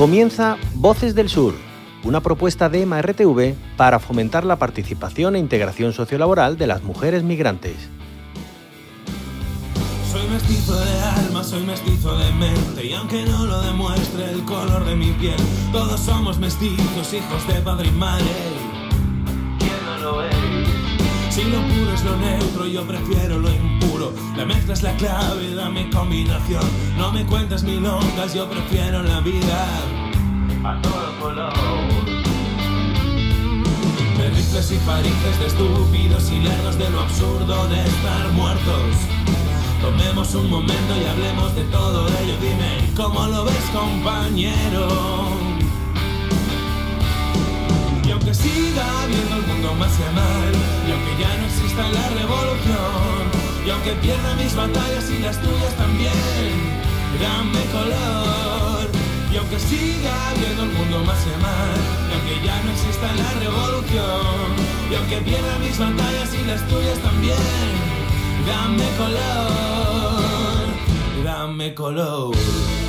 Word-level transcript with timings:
Comienza 0.00 0.56
Voces 0.76 1.14
del 1.14 1.28
Sur, 1.28 1.52
una 2.04 2.22
propuesta 2.22 2.70
de 2.70 2.86
MRTV 2.86 3.54
para 3.76 3.98
fomentar 3.98 4.46
la 4.46 4.56
participación 4.56 5.36
e 5.36 5.38
integración 5.38 5.92
sociolaboral 5.92 6.56
de 6.56 6.66
las 6.66 6.82
mujeres 6.82 7.22
migrantes. 7.22 7.76
Soy 10.10 10.26
mestizo 10.28 10.80
de 10.80 11.00
alma, 11.02 11.44
soy 11.44 11.64
mestizo 11.64 12.16
de 12.16 12.32
mente 12.32 12.86
y 12.86 12.94
aunque 12.94 13.26
no 13.26 13.44
lo 13.44 13.60
demuestre 13.60 14.30
el 14.30 14.42
color 14.46 14.86
de 14.86 14.96
mi 14.96 15.10
piel, 15.20 15.36
todos 15.70 16.00
somos 16.00 16.38
mestizos, 16.38 17.12
hijos 17.12 17.46
de 17.46 17.60
padre 17.60 17.88
y 17.88 17.92
madre. 17.92 18.24
¿Quién 19.58 19.84
no 19.84 19.98
lo 19.98 20.24
es? 20.24 20.34
Si 21.28 21.44
lo 21.44 21.60
puro 21.60 21.92
es 21.92 22.04
lo 22.04 22.16
neutro, 22.16 22.66
yo 22.66 22.86
prefiero 22.86 23.38
lo 23.38 23.50
La 24.36 24.44
mezcla 24.44 24.74
es 24.74 24.82
la 24.82 24.94
clave, 24.96 25.54
dame 25.54 25.90
combinación. 25.90 26.64
No 26.96 27.12
me 27.12 27.24
cuentes 27.26 27.62
milongas, 27.62 28.34
yo 28.34 28.48
prefiero 28.48 29.02
la 29.02 29.20
vida 29.20 29.66
a 30.64 30.80
todo 30.82 31.18
color. 31.20 31.52
De 34.16 34.28
rifles 34.30 34.72
y 34.72 34.76
parices, 34.86 35.38
de 35.40 35.46
estúpidos 35.46 36.30
y 36.30 36.40
lerdos, 36.40 36.78
de 36.78 36.90
lo 36.90 37.00
absurdo 37.00 37.68
de 37.68 37.80
estar 37.80 38.28
muertos. 38.32 38.96
Tomemos 39.80 40.34
un 40.34 40.50
momento 40.50 40.94
y 40.94 41.04
hablemos 41.06 41.54
de 41.54 41.64
todo 41.64 42.06
ello. 42.06 42.36
Dime, 42.40 42.92
¿cómo 42.96 43.26
lo 43.26 43.44
ves, 43.44 43.64
compañero? 43.72 44.88
Y 48.04 48.10
aunque 48.10 48.34
siga 48.34 48.84
viendo 49.08 49.36
el 49.36 49.46
mundo 49.46 49.74
más 49.78 49.92
y 49.98 50.14
mal, 50.14 50.52
y 50.86 50.92
aunque 50.92 51.22
ya 51.22 51.36
no 51.38 51.46
exista 51.46 51.88
la 51.88 52.08
revolución, 52.20 53.19
y 53.66 53.70
aunque 53.70 53.92
pierda 54.02 54.34
mis 54.36 54.54
batallas 54.54 55.10
y 55.10 55.18
las 55.18 55.40
tuyas 55.40 55.74
también, 55.76 56.12
dame 57.20 57.62
color. 57.72 58.88
Y 59.32 59.36
aunque 59.36 59.58
siga 59.60 60.32
viendo 60.38 60.64
el 60.64 60.70
mundo 60.70 61.04
más 61.04 61.24
y 61.24 61.42
mal, 61.42 61.78
y 62.08 62.12
aunque 62.14 62.46
ya 62.46 62.62
no 62.64 62.70
exista 62.72 63.06
la 63.14 63.30
revolución, 63.40 64.56
y 64.90 64.94
aunque 64.94 65.18
pierda 65.18 65.58
mis 65.58 65.78
batallas 65.78 66.34
y 66.34 66.44
las 66.46 66.66
tuyas 66.68 66.98
también, 66.98 67.36
dame 68.46 68.88
color, 68.98 70.64
dame 71.24 71.74
color. 71.74 72.79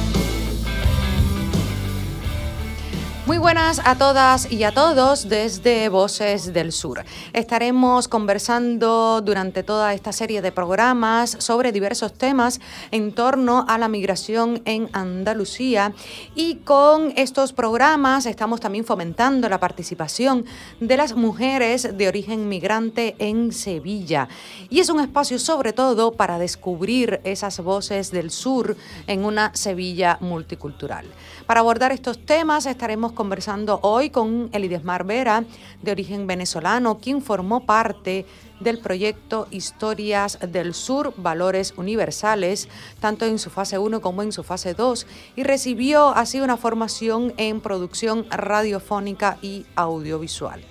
Muy 3.32 3.38
buenas 3.38 3.80
a 3.86 3.98
todas 3.98 4.52
y 4.52 4.66
a 4.66 4.74
todos 4.74 5.30
desde 5.30 5.88
Voces 5.88 6.52
del 6.52 6.74
Sur. 6.74 7.06
Estaremos 7.32 8.10
conversando 8.10 9.22
durante 9.22 9.64
toda 9.64 9.94
esta 9.94 10.12
serie 10.12 10.42
de 10.42 10.52
programas 10.52 11.38
sobre 11.40 11.72
diversos 11.72 12.12
temas 12.12 12.60
en 12.92 13.14
torno 13.14 13.66
a 13.70 13.78
la 13.78 13.88
migración 13.88 14.62
en 14.66 14.90
Andalucía 14.92 15.94
y 16.36 16.56
con 16.56 17.14
estos 17.16 17.54
programas 17.54 18.26
estamos 18.26 18.60
también 18.60 18.84
fomentando 18.84 19.48
la 19.48 19.62
participación 19.62 20.44
de 20.82 20.98
las 20.98 21.16
mujeres 21.16 21.98
de 21.98 22.10
origen 22.10 22.50
migrante 22.50 23.16
en 23.18 23.54
Sevilla. 23.54 24.28
Y 24.70 24.82
es 24.82 24.90
un 24.90 25.00
espacio 25.00 25.40
sobre 25.40 25.72
todo 25.72 26.12
para 26.12 26.38
descubrir 26.38 27.22
esas 27.24 27.62
voces 27.62 28.12
del 28.12 28.30
sur 28.30 28.76
en 29.08 29.24
una 29.24 29.56
Sevilla 29.56 30.18
multicultural. 30.20 31.06
Para 31.52 31.60
abordar 31.60 31.92
estos 31.92 32.26
temas 32.26 32.66
estaremos 32.66 33.12
conversando 33.12 33.82
hoy 33.84 34.10
con 34.10 34.50
Elidesmar 34.54 35.04
Vera, 35.04 35.44
de 35.82 35.92
origen 35.92 36.26
venezolano, 36.26 37.00
quien 37.00 37.22
formó 37.22 37.66
parte 37.66 38.26
del 38.62 38.80
proyecto 38.80 39.50
Historias 39.52 40.40
del 40.40 40.74
Sur, 40.74 41.14
Valores 41.18 41.74
Universales, 41.76 42.70
tanto 43.02 43.26
en 43.26 43.38
su 43.38 43.50
fase 43.50 43.78
1 43.78 44.00
como 44.00 44.24
en 44.24 44.32
su 44.32 44.44
fase 44.44 44.76
2, 44.76 45.06
y 45.36 45.44
recibió 45.44 46.16
así 46.16 46.40
una 46.40 46.56
formación 46.56 47.34
en 47.36 47.60
producción 47.60 48.28
radiofónica 48.30 49.38
y 49.42 49.66
audiovisual. 49.76 50.64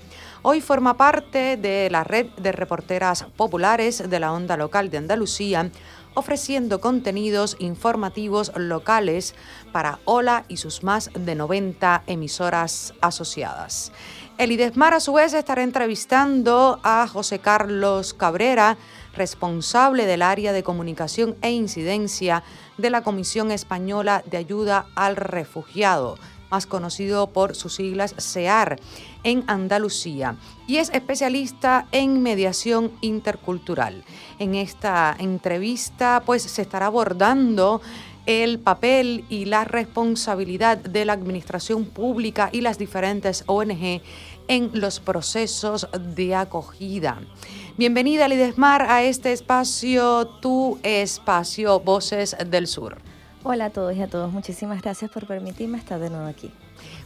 Hoy 0.43 0.63
forma 0.63 0.97
parte 0.97 1.59
de 1.59 1.91
la 1.91 2.03
red 2.03 2.29
de 2.39 2.53
reporteras 2.53 3.25
populares 3.37 4.09
de 4.09 4.19
la 4.19 4.33
onda 4.33 4.57
local 4.57 4.89
de 4.89 4.97
Andalucía, 4.97 5.71
ofreciendo 6.15 6.81
contenidos 6.81 7.57
informativos 7.59 8.53
locales 8.57 9.35
para 9.73 10.01
Ola 10.05 10.45
y 10.49 10.57
sus 10.57 10.83
más 10.83 11.11
de 11.15 11.35
90 11.35 12.05
emisoras 12.07 12.95
asociadas. 13.01 13.93
El 14.39 14.53
IDESMAR 14.53 14.95
a 14.95 15.01
su 15.01 15.13
vez 15.13 15.35
estará 15.35 15.63
entrevistando 15.63 16.81
a 16.83 17.07
José 17.07 17.41
Carlos 17.41 18.15
Cabrera, 18.15 18.79
responsable 19.15 20.07
del 20.07 20.23
área 20.23 20.53
de 20.53 20.63
comunicación 20.63 21.37
e 21.43 21.51
incidencia 21.51 22.43
de 22.79 22.91
la 22.91 23.03
Comisión 23.03 23.51
Española 23.51 24.23
de 24.31 24.39
Ayuda 24.39 24.87
al 24.95 25.17
Refugiado, 25.17 26.17
más 26.51 26.67
conocido 26.67 27.29
por 27.29 27.55
sus 27.55 27.75
siglas 27.75 28.15
SEAR, 28.17 28.79
en 29.23 29.45
Andalucía, 29.47 30.37
y 30.67 30.79
es 30.79 30.91
especialista 30.91 31.87
en 31.93 32.23
mediación 32.23 32.93
intercultural. 33.01 34.05
En 34.39 34.55
esta 34.55 35.15
entrevista, 35.19 36.23
pues 36.25 36.43
se 36.43 36.63
estará 36.63 36.87
abordando 36.87 37.81
el 38.27 38.59
papel 38.59 39.25
y 39.29 39.47
la 39.47 39.65
responsabilidad 39.65 40.79
de 40.79 41.05
la 41.05 41.15
administración 41.15 41.85
pública 41.85 42.51
y 42.53 42.61
las 42.61 42.79
diferentes 42.79 43.45
ONG 43.47 44.03
en 44.49 44.71
los 44.75 45.01
procesos 45.01 45.89
de 45.99 46.35
acogida. 46.35 47.21
Bienvenida, 47.77 48.29
Lidesmar, 48.29 48.83
a 48.83 49.03
este 49.03 49.33
espacio, 49.33 50.27
tu 50.41 50.79
espacio, 50.83 51.81
Voces 51.81 52.37
del 52.47 52.67
Sur. 52.67 52.99
Hola 53.43 53.67
a 53.67 53.71
todos 53.71 53.97
y 53.97 54.03
a 54.03 54.07
todos, 54.07 54.31
muchísimas 54.31 54.83
gracias 54.83 55.11
por 55.11 55.27
permitirme 55.27 55.79
estar 55.79 55.99
de 55.99 56.11
nuevo 56.11 56.27
aquí. 56.27 56.51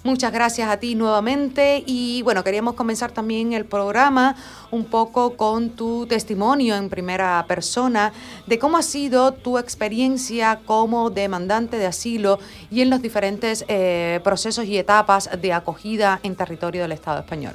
Muchas 0.02 0.32
gracias 0.32 0.68
a 0.68 0.78
ti 0.78 0.96
nuevamente 0.96 1.84
y 1.86 2.22
bueno, 2.22 2.42
queríamos 2.42 2.74
comenzar 2.74 3.12
también 3.12 3.52
el 3.52 3.64
programa 3.64 4.34
un 4.72 4.84
poco 4.84 5.36
con 5.36 5.70
tu 5.70 6.06
testimonio 6.06 6.74
en 6.74 6.90
primera 6.90 7.44
persona 7.46 8.12
de 8.48 8.58
cómo 8.58 8.78
ha 8.78 8.82
sido 8.82 9.30
tu 9.30 9.58
experiencia 9.58 10.58
como 10.66 11.08
demandante 11.10 11.78
de 11.78 11.86
asilo 11.86 12.40
y 12.68 12.80
en 12.80 12.90
los 12.90 13.00
diferentes 13.00 13.64
eh, 13.68 14.18
procesos 14.24 14.64
y 14.64 14.76
etapas 14.76 15.30
de 15.40 15.52
acogida 15.52 16.18
en 16.24 16.34
territorio 16.34 16.82
del 16.82 16.92
Estado 16.92 17.20
español. 17.20 17.54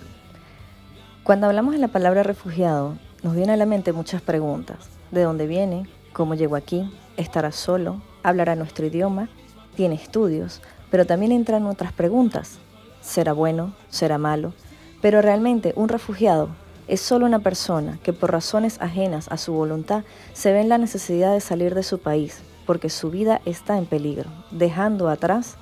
Cuando 1.24 1.48
hablamos 1.48 1.74
de 1.74 1.80
la 1.80 1.90
palabra 1.90 2.24
refugiado, 2.24 2.96
nos 3.24 3.36
viene 3.36 3.52
a 3.52 3.58
la 3.58 3.66
mente 3.66 3.92
muchas 3.92 4.22
preguntas. 4.22 4.78
¿De 5.12 5.24
dónde 5.24 5.48
viene? 5.48 5.86
¿Cómo 6.14 6.34
llegó 6.34 6.56
aquí? 6.56 6.90
¿Estará 7.18 7.52
solo? 7.52 8.02
¿Hablará 8.24 8.56
nuestro 8.56 8.86
idioma? 8.86 9.30
¿Tiene 9.76 9.96
estudios? 9.96 10.62
Pero 10.92 11.06
también 11.06 11.32
entran 11.32 11.66
otras 11.66 11.94
preguntas. 11.94 12.60
¿Será 13.02 13.34
bueno? 13.34 13.74
¿Será 13.90 14.18
malo? 14.18 14.54
Pero 15.02 15.22
realmente 15.22 15.74
un 15.76 15.90
refugiado 15.90 16.50
es 16.88 17.02
solo 17.02 17.26
una 17.26 17.40
persona 17.40 18.00
que 18.04 18.14
por 18.14 18.32
razones 18.32 18.82
ajenas 18.82 19.28
a 19.30 19.38
su 19.38 19.54
voluntad 19.54 20.04
se 20.34 20.52
ve 20.52 20.62
en 20.62 20.70
la 20.70 20.78
necesidad 20.78 21.34
de 21.34 21.40
salir 21.40 21.76
de 21.76 21.84
su 21.84 22.00
país 22.00 22.42
porque 22.70 22.92
su 22.92 23.10
vida 23.10 23.42
está 23.46 23.80
en 23.80 23.88
peligro, 23.88 24.30
dejando 24.52 25.10
atrás 25.10 25.56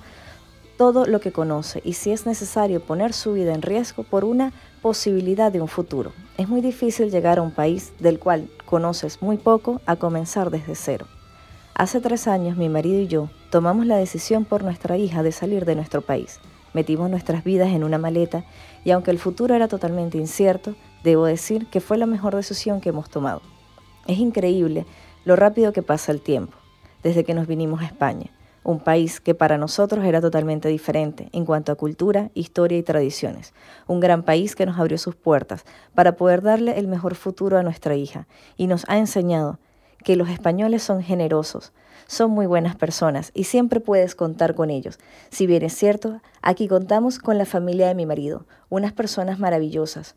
todo 0.78 1.06
lo 1.06 1.22
que 1.22 1.32
conoce 1.32 1.82
y 1.86 1.94
si 1.94 2.12
es 2.12 2.26
necesario 2.26 2.82
poner 2.82 3.14
su 3.14 3.32
vida 3.32 3.54
en 3.54 3.62
riesgo 3.62 4.04
por 4.04 4.26
una 4.26 4.52
posibilidad 4.82 5.50
de 5.50 5.62
un 5.62 5.70
futuro. 5.70 6.12
Es 6.38 6.50
muy 6.50 6.60
difícil 6.60 7.10
llegar 7.10 7.40
a 7.40 7.44
un 7.44 7.52
país 7.52 7.94
del 8.00 8.20
cual 8.20 8.50
conoces 8.66 9.22
muy 9.22 9.38
poco 9.38 9.80
a 9.86 9.96
comenzar 9.96 10.50
desde 10.50 10.76
cero. 10.76 11.08
Hace 11.78 12.02
tres 12.02 12.28
años 12.28 12.58
mi 12.58 12.70
marido 12.70 13.00
y 13.02 13.06
yo 13.06 13.30
tomamos 13.52 13.86
la 13.86 13.98
decisión 13.98 14.46
por 14.46 14.64
nuestra 14.64 14.98
hija 14.98 15.22
de 15.22 15.32
salir 15.32 15.64
de 15.64 15.76
nuestro 15.76 16.02
país. 16.02 16.40
Metimos 16.74 17.08
nuestras 17.08 17.44
vidas 17.44 17.70
en 17.70 17.84
una 17.84 18.00
maleta 18.00 18.46
y 18.84 18.90
aunque 18.90 19.12
el 19.12 19.20
futuro 19.20 19.54
era 19.54 19.68
totalmente 19.68 20.18
incierto, 20.18 20.74
debo 21.04 21.26
decir 21.26 21.68
que 21.68 21.80
fue 21.80 22.00
la 22.00 22.08
mejor 22.08 22.36
decisión 22.36 22.82
que 22.82 22.90
hemos 22.90 23.12
tomado. 23.12 23.44
Es 24.08 24.18
increíble 24.18 24.88
lo 25.24 25.36
rápido 25.36 25.72
que 25.72 25.84
pasa 25.84 26.12
el 26.12 26.22
tiempo, 26.22 26.58
desde 27.04 27.24
que 27.24 27.36
nos 27.36 27.46
vinimos 27.46 27.82
a 27.82 27.86
España, 27.86 28.32
un 28.64 28.80
país 28.80 29.20
que 29.20 29.36
para 29.36 29.60
nosotros 29.60 30.04
era 30.04 30.20
totalmente 30.20 30.70
diferente 30.70 31.30
en 31.32 31.46
cuanto 31.46 31.72
a 31.72 31.76
cultura, 31.76 32.32
historia 32.34 32.80
y 32.80 32.84
tradiciones, 32.84 33.54
un 33.86 34.00
gran 34.00 34.24
país 34.24 34.56
que 34.56 34.66
nos 34.66 34.80
abrió 34.80 34.98
sus 34.98 35.16
puertas 35.16 35.64
para 35.94 36.16
poder 36.16 36.42
darle 36.42 36.80
el 36.80 36.88
mejor 36.88 37.14
futuro 37.14 37.56
a 37.56 37.62
nuestra 37.62 37.94
hija 37.94 38.26
y 38.58 38.66
nos 38.66 38.84
ha 38.90 38.98
enseñado 38.98 39.60
que 40.04 40.16
los 40.16 40.30
españoles 40.30 40.84
son 40.84 41.02
generosos, 41.02 41.74
son 42.08 42.32
muy 42.32 42.46
buenas 42.46 42.76
personas 42.76 43.32
y 43.34 43.44
siempre 43.44 43.80
puedes 43.80 44.16
contar 44.16 44.56
con 44.56 44.70
ellos. 44.70 44.98
Si 45.30 45.46
bien 45.46 45.64
es 45.64 45.74
cierto, 45.74 46.22
aquí 46.42 46.68
contamos 46.68 47.20
con 47.20 47.38
la 47.38 47.46
familia 47.46 47.88
de 47.88 47.96
mi 47.96 48.06
marido, 48.06 48.46
unas 48.70 48.94
personas 48.94 49.40
maravillosas, 49.40 50.16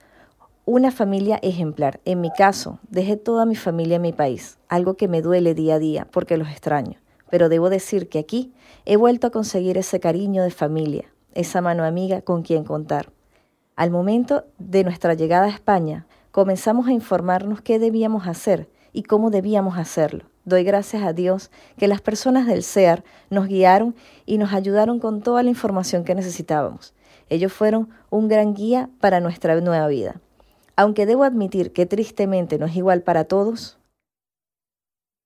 una 0.65 0.93
familia 0.93 1.39
ejemplar. 1.43 2.01
En 2.05 2.21
mi 2.21 2.31
caso, 2.31 2.79
dejé 2.89 3.17
toda 3.17 3.45
mi 3.45 3.57
familia 3.57 3.97
en 3.97 4.03
mi 4.03 4.13
país, 4.13 4.59
algo 4.69 4.95
que 4.95 5.09
me 5.09 5.23
duele 5.23 5.55
día 5.55 5.75
a 5.75 5.79
día 5.79 6.07
porque 6.11 6.37
los 6.37 6.49
extraño. 6.49 6.99
Pero 7.31 7.49
debo 7.49 7.71
decir 7.71 8.09
que 8.09 8.19
aquí 8.19 8.53
he 8.85 8.97
vuelto 8.97 9.27
a 9.27 9.31
conseguir 9.31 9.79
ese 9.79 10.01
cariño 10.01 10.43
de 10.43 10.51
familia, 10.51 11.07
esa 11.35 11.61
mano 11.61 11.85
amiga 11.85 12.23
con 12.23 12.43
quien 12.43 12.65
contar. 12.65 13.11
Al 13.77 13.91
momento 13.91 14.45
de 14.59 14.85
nuestra 14.85 15.15
llegada 15.15 15.47
a 15.47 15.51
España, 15.51 16.07
comenzamos 16.31 16.87
a 16.87 16.93
informarnos 16.93 17.63
qué 17.63 17.79
debíamos 17.79 18.27
hacer 18.27 18.69
y 18.93 19.05
cómo 19.05 19.31
debíamos 19.31 19.79
hacerlo. 19.79 20.25
Doy 20.45 20.65
gracias 20.65 21.03
a 21.03 21.13
Dios 21.13 21.51
que 21.77 21.89
las 21.89 22.01
personas 22.01 22.47
del 22.47 22.63
CEAR 22.63 23.05
nos 23.29 23.47
guiaron 23.47 23.95
y 24.27 24.39
nos 24.39 24.53
ayudaron 24.53 24.99
con 24.99 25.21
toda 25.23 25.43
la 25.43 25.51
información 25.51 26.05
que 26.05 26.15
necesitábamos. 26.15 26.95
Ellos 27.29 27.53
fueron 27.53 27.91
un 28.11 28.29
gran 28.29 28.55
guía 28.55 28.91
para 29.01 29.21
nuestra 29.21 29.61
nueva 29.61 29.87
vida. 29.87 30.21
Aunque 30.77 31.07
debo 31.07 31.25
admitir 31.25 31.73
que 31.73 31.87
tristemente 31.87 32.59
no 32.59 32.67
es 32.67 32.75
igual 32.75 33.03
para 33.03 33.25
todos, 33.25 33.79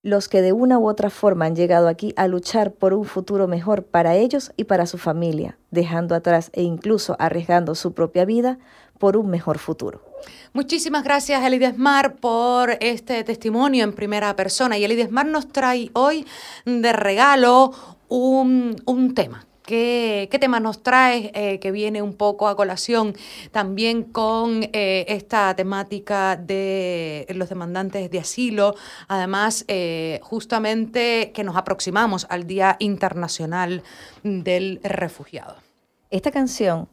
los 0.04 0.28
que 0.28 0.42
de 0.42 0.52
una 0.52 0.78
u 0.78 0.86
otra 0.86 1.08
forma 1.08 1.46
han 1.46 1.56
llegado 1.56 1.88
aquí 1.88 2.12
a 2.16 2.28
luchar 2.28 2.72
por 2.72 2.92
un 2.92 3.06
futuro 3.06 3.48
mejor 3.48 3.84
para 3.84 4.16
ellos 4.16 4.52
y 4.54 4.64
para 4.64 4.84
su 4.84 4.98
familia, 4.98 5.56
dejando 5.70 6.14
atrás 6.14 6.50
e 6.52 6.62
incluso 6.62 7.16
arriesgando 7.18 7.74
su 7.74 7.94
propia 7.94 8.26
vida 8.26 8.58
por 8.98 9.16
un 9.16 9.28
mejor 9.28 9.58
futuro. 9.58 10.02
Muchísimas 10.52 11.04
gracias, 11.04 11.42
Elidesmar, 11.44 12.16
por 12.16 12.76
este 12.80 13.24
testimonio 13.24 13.84
en 13.84 13.92
primera 13.92 14.34
persona. 14.36 14.78
Y 14.78 14.84
Elidesmar 14.84 15.26
nos 15.26 15.48
trae 15.48 15.90
hoy 15.94 16.26
de 16.64 16.92
regalo 16.92 17.72
un, 18.08 18.76
un 18.86 19.14
tema 19.14 19.46
¿Qué, 19.64 20.28
tema 20.40 20.60
nos 20.60 20.82
trae 20.82 21.30
eh, 21.34 21.58
que 21.58 21.70
viene 21.70 22.02
un 22.02 22.12
poco 22.14 22.48
a 22.48 22.56
colación 22.56 23.14
también 23.50 24.02
con 24.02 24.62
eh, 24.74 25.06
esta 25.08 25.56
temática 25.56 26.36
de 26.36 27.26
los 27.30 27.48
demandantes 27.48 28.10
de 28.10 28.18
asilo? 28.18 28.74
Además, 29.08 29.64
eh, 29.68 30.20
justamente 30.22 31.32
que 31.32 31.44
nos 31.44 31.56
aproximamos 31.56 32.26
al 32.28 32.46
Día 32.46 32.76
Internacional 32.78 33.82
del 34.22 34.80
Refugiado. 34.82 35.56
Esta 36.10 36.30
canción 36.30 36.88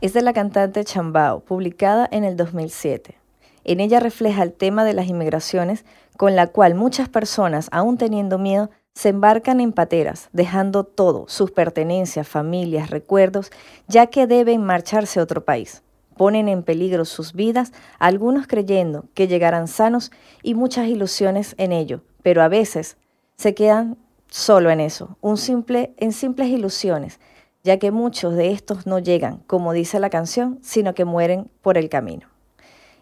es 0.00 0.12
de 0.12 0.22
la 0.22 0.32
cantante 0.32 0.84
Chambao, 0.84 1.40
publicada 1.40 2.08
en 2.10 2.24
el 2.24 2.36
2007. 2.36 3.16
En 3.64 3.80
ella 3.80 4.00
refleja 4.00 4.42
el 4.42 4.52
tema 4.52 4.84
de 4.84 4.94
las 4.94 5.08
inmigraciones 5.08 5.84
con 6.16 6.36
la 6.36 6.46
cual 6.46 6.74
muchas 6.74 7.08
personas, 7.08 7.68
aún 7.72 7.98
teniendo 7.98 8.38
miedo, 8.38 8.70
se 8.94 9.10
embarcan 9.10 9.60
en 9.60 9.72
pateras, 9.72 10.28
dejando 10.32 10.84
todo, 10.84 11.26
sus 11.28 11.50
pertenencias, 11.50 12.26
familias, 12.26 12.90
recuerdos, 12.90 13.50
ya 13.86 14.06
que 14.06 14.26
deben 14.26 14.62
marcharse 14.62 15.20
a 15.20 15.22
otro 15.22 15.44
país. 15.44 15.82
Ponen 16.16 16.48
en 16.48 16.62
peligro 16.62 17.04
sus 17.04 17.32
vidas, 17.32 17.72
algunos 17.98 18.46
creyendo 18.46 19.04
que 19.14 19.28
llegarán 19.28 19.68
sanos 19.68 20.10
y 20.42 20.54
muchas 20.54 20.88
ilusiones 20.88 21.54
en 21.58 21.72
ello, 21.72 22.02
pero 22.22 22.42
a 22.42 22.48
veces 22.48 22.96
se 23.36 23.54
quedan 23.54 23.96
solo 24.28 24.70
en 24.70 24.80
eso, 24.80 25.16
un 25.20 25.36
simple, 25.36 25.94
en 25.96 26.12
simples 26.12 26.48
ilusiones, 26.48 27.20
ya 27.64 27.78
que 27.78 27.90
muchos 27.90 28.34
de 28.34 28.52
estos 28.52 28.86
no 28.86 28.98
llegan, 28.98 29.38
como 29.46 29.72
dice 29.72 30.00
la 30.00 30.10
canción, 30.10 30.58
sino 30.62 30.94
que 30.94 31.04
mueren 31.04 31.50
por 31.62 31.78
el 31.78 31.88
camino. 31.88 32.28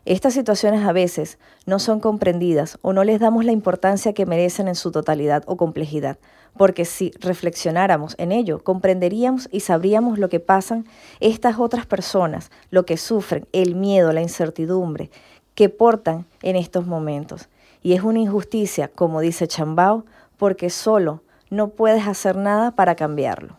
Estas 0.07 0.35
situaciones 0.35 0.85
a 0.87 0.93
veces 0.93 1.37
no 1.67 1.81
son 1.81 1.99
comprendidas 1.99 2.79
o 2.81 2.93
no 2.93 3.03
les 3.03 3.19
damos 3.19 3.45
la 3.45 3.51
importancia 3.51 4.13
que 4.13 4.25
merecen 4.25 4.69
en 4.69 4.77
su 4.77 4.93
totalidad 4.93 5.43
o 5.47 5.57
complejidad, 5.57 6.19
porque 6.57 6.85
si 6.85 7.11
reflexionáramos 7.19 8.15
en 8.19 8.31
ello, 8.31 8.63
comprenderíamos 8.63 9.49
y 9.51 9.61
sabríamos 9.61 10.21
lo 10.21 10.29
que 10.29 10.39
pasan 10.39 10.87
estas 11.19 11.59
otras 11.59 11.87
personas, 11.87 12.53
lo 12.71 12.87
que 12.87 12.97
sufren, 12.97 13.49
el 13.53 13.75
miedo, 13.75 14.13
la 14.13 14.23
incertidumbre 14.23 15.11
que 15.57 15.71
portan 15.71 16.27
en 16.43 16.55
estos 16.55 16.87
momentos. 16.87 17.49
Y 17.83 17.95
es 17.95 18.03
una 18.03 18.21
injusticia, 18.21 18.89
como 18.89 19.21
dice 19.21 19.49
Chambao, 19.49 20.05
porque 20.37 20.71
solo 20.71 21.23
no 21.51 21.71
puedes 21.71 22.07
hacer 22.07 22.37
nada 22.37 22.71
para 22.71 22.95
cambiarlo. 22.95 23.59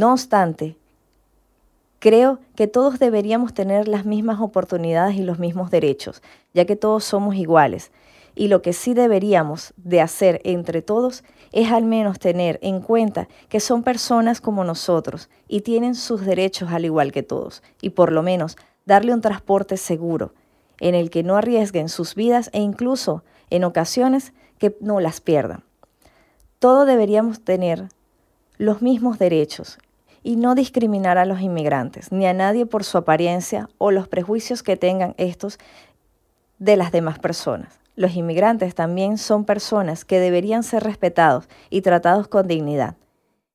No 0.00 0.14
obstante, 0.14 0.78
Creo 1.98 2.38
que 2.56 2.66
todos 2.66 2.98
deberíamos 2.98 3.52
tener 3.52 3.86
las 3.86 4.06
mismas 4.06 4.40
oportunidades 4.40 5.16
y 5.16 5.22
los 5.22 5.38
mismos 5.38 5.70
derechos, 5.70 6.22
ya 6.54 6.64
que 6.64 6.74
todos 6.74 7.04
somos 7.04 7.34
iguales. 7.34 7.92
Y 8.34 8.48
lo 8.48 8.62
que 8.62 8.72
sí 8.72 8.94
deberíamos 8.94 9.74
de 9.76 10.00
hacer 10.00 10.40
entre 10.44 10.80
todos 10.80 11.22
es 11.52 11.70
al 11.70 11.84
menos 11.84 12.18
tener 12.18 12.58
en 12.62 12.80
cuenta 12.80 13.28
que 13.50 13.60
son 13.60 13.82
personas 13.82 14.40
como 14.40 14.64
nosotros 14.64 15.28
y 15.48 15.60
tienen 15.60 15.94
sus 15.94 16.24
derechos 16.24 16.70
al 16.72 16.86
igual 16.86 17.12
que 17.12 17.22
todos, 17.22 17.62
y 17.82 17.90
por 17.90 18.10
lo 18.10 18.22
menos 18.22 18.56
darle 18.86 19.12
un 19.12 19.20
transporte 19.20 19.76
seguro, 19.76 20.32
en 20.78 20.94
el 20.94 21.10
que 21.10 21.22
no 21.22 21.36
arriesguen 21.36 21.90
sus 21.90 22.14
vidas 22.14 22.48
e 22.54 22.60
incluso 22.60 23.22
en 23.50 23.64
ocasiones 23.64 24.32
que 24.56 24.74
no 24.80 24.98
las 24.98 25.20
pierdan. 25.20 25.62
Todos 26.58 26.86
deberíamos 26.86 27.42
tener 27.44 27.90
los 28.56 28.80
mismos 28.80 29.18
derechos 29.18 29.76
y 30.22 30.36
no 30.36 30.54
discriminar 30.54 31.18
a 31.18 31.24
los 31.24 31.40
inmigrantes, 31.40 32.12
ni 32.12 32.26
a 32.26 32.32
nadie 32.32 32.66
por 32.66 32.84
su 32.84 32.98
apariencia 32.98 33.68
o 33.78 33.90
los 33.90 34.08
prejuicios 34.08 34.62
que 34.62 34.76
tengan 34.76 35.14
estos 35.16 35.58
de 36.58 36.76
las 36.76 36.92
demás 36.92 37.18
personas. 37.18 37.80
Los 37.96 38.14
inmigrantes 38.14 38.74
también 38.74 39.18
son 39.18 39.44
personas 39.44 40.04
que 40.04 40.20
deberían 40.20 40.62
ser 40.62 40.84
respetados 40.84 41.48
y 41.68 41.82
tratados 41.82 42.28
con 42.28 42.48
dignidad 42.48 42.96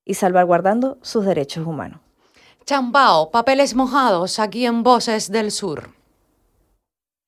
y 0.05 0.15
salvaguardando 0.15 0.97
sus 1.01 1.25
derechos 1.25 1.65
humanos. 1.65 1.99
Chambao, 2.65 3.31
papeles 3.31 3.75
mojados 3.75 4.39
aquí 4.39 4.65
en 4.65 4.83
Voces 4.83 5.31
del 5.31 5.51
Sur. 5.51 5.94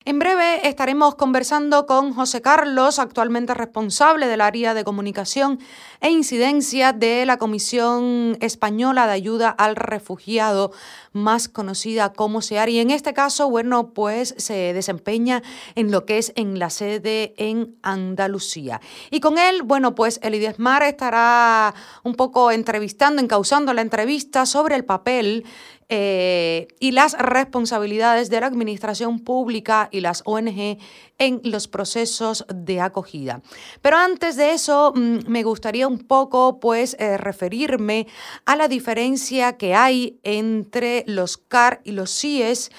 En 0.08 0.18
breve 0.18 0.66
estaremos 0.66 1.16
conversando 1.16 1.84
con 1.84 2.14
José 2.14 2.40
Carlos, 2.40 2.98
actualmente 2.98 3.52
responsable 3.52 4.26
del 4.26 4.40
área 4.40 4.72
de 4.72 4.82
comunicación 4.82 5.60
e 6.00 6.08
incidencia 6.08 6.94
de 6.94 7.26
la 7.26 7.36
Comisión 7.36 8.38
Española 8.40 9.06
de 9.06 9.12
Ayuda 9.12 9.50
al 9.50 9.76
Refugiado, 9.76 10.72
más 11.12 11.50
conocida 11.50 12.14
como 12.14 12.40
SEAR. 12.40 12.70
Y 12.70 12.78
en 12.78 12.90
este 12.90 13.12
caso, 13.12 13.50
bueno, 13.50 13.92
pues 13.92 14.34
se 14.38 14.72
desempeña 14.72 15.42
en 15.74 15.90
lo 15.90 16.06
que 16.06 16.16
es 16.16 16.32
en 16.36 16.58
la 16.58 16.70
sede 16.70 17.34
en 17.36 17.76
Andalucía. 17.82 18.80
Y 19.10 19.20
con 19.20 19.36
él, 19.36 19.60
bueno, 19.62 19.94
pues 19.94 20.20
Elidesmar 20.22 20.84
estará 20.84 21.74
un 22.02 22.14
poco 22.14 22.50
entrevistando, 22.50 23.20
encauzando 23.20 23.74
la 23.74 23.82
entrevista 23.82 24.46
sobre 24.46 24.74
el 24.74 24.86
papel 24.86 25.44
eh, 25.90 26.68
y 26.80 26.92
las 26.92 27.16
responsabilidades 27.18 28.28
de 28.28 28.40
la 28.40 28.46
administración 28.46 29.20
pública 29.20 29.88
y 29.90 30.00
las 30.00 30.22
ONG 30.26 30.78
en 31.18 31.40
los 31.44 31.66
procesos 31.66 32.44
de 32.54 32.80
acogida. 32.80 33.40
Pero 33.80 33.96
antes 33.96 34.36
de 34.36 34.52
eso, 34.52 34.92
mm, 34.94 35.28
me 35.28 35.42
gustaría 35.42 35.88
un 35.88 35.98
poco 35.98 36.60
pues 36.60 36.94
eh, 36.98 37.16
referirme 37.16 38.06
a 38.44 38.56
la 38.56 38.68
diferencia 38.68 39.56
que 39.56 39.74
hay 39.74 40.18
entre 40.24 41.04
los 41.06 41.38
CAR 41.38 41.80
y 41.84 41.92
los 41.92 42.10
CIES 42.10 42.70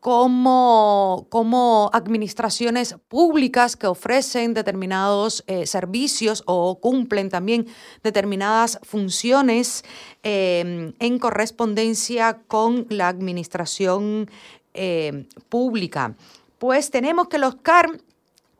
como, 0.00 1.26
como 1.28 1.90
administraciones 1.92 2.96
públicas 3.08 3.76
que 3.76 3.88
ofrecen 3.88 4.54
determinados 4.54 5.42
eh, 5.46 5.66
servicios 5.66 6.44
o 6.46 6.78
cumplen 6.80 7.30
también 7.30 7.66
determinadas 8.04 8.78
funciones 8.82 9.84
em, 10.22 10.92
en 11.00 11.18
correspondencia 11.18 12.38
con 12.46 12.86
la 12.90 13.08
administración 13.08 14.30
eh, 14.74 15.26
pública. 15.48 16.14
Pues 16.58 16.90
tenemos 16.90 17.28
que 17.28 17.38
los 17.38 17.56
CAR 17.56 17.90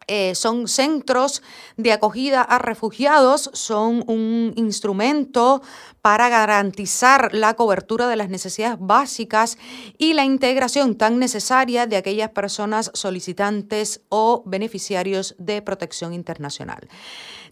eh, 0.09 0.35
son 0.35 0.69
centros 0.69 1.43
de 1.77 1.93
acogida 1.93 2.43
a 2.43 2.59
refugiados, 2.59 3.50
son 3.53 4.03
un 4.07 4.55
instrumento 4.57 5.62
para 6.03 6.29
garantizar 6.29 7.35
la 7.35 7.55
cobertura 7.55 8.09
de 8.09 8.17
las 8.17 8.31
necesidades 8.31 8.79
básicas 8.81 9.59
y 9.99 10.15
la 10.15 10.25
integración 10.25 10.97
tan 10.97 11.19
necesaria 11.19 11.87
de 11.87 11.97
aquellas 11.97 12.31
personas 12.31 12.91
solicitantes 12.95 14.00
o 14.09 14.43
beneficiarios 14.47 15.35
de 15.38 15.61
protección 15.62 16.15
internacional. 16.15 16.88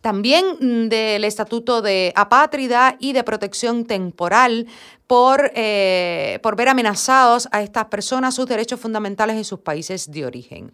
También 0.01 0.45
mm, 0.61 0.89
del 0.89 1.25
Estatuto 1.25 1.83
de 1.83 2.13
Apátrida 2.17 2.97
y 2.99 3.13
de 3.13 3.25
Protección 3.25 3.85
Temporal 3.85 4.67
por, 5.07 5.53
eh, 5.55 6.41
por 6.43 6.57
ver 6.57 6.69
amenazados 6.69 7.49
a 7.53 7.63
estas 7.63 7.87
personas 7.87 8.35
sus 8.35 8.47
derechos 8.47 8.81
fundamentales 8.81 9.37
en 9.37 9.45
sus 9.45 9.61
países 9.61 10.11
de 10.11 10.27
origen. 10.27 10.73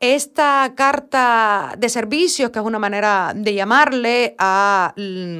Esta 0.00 0.72
carta 0.74 1.74
de 1.76 1.88
servicios, 1.88 2.50
que 2.50 2.58
es 2.58 2.64
una 2.64 2.78
manera 2.78 3.32
de 3.34 3.54
llamarle 3.54 4.34
a, 4.38 4.94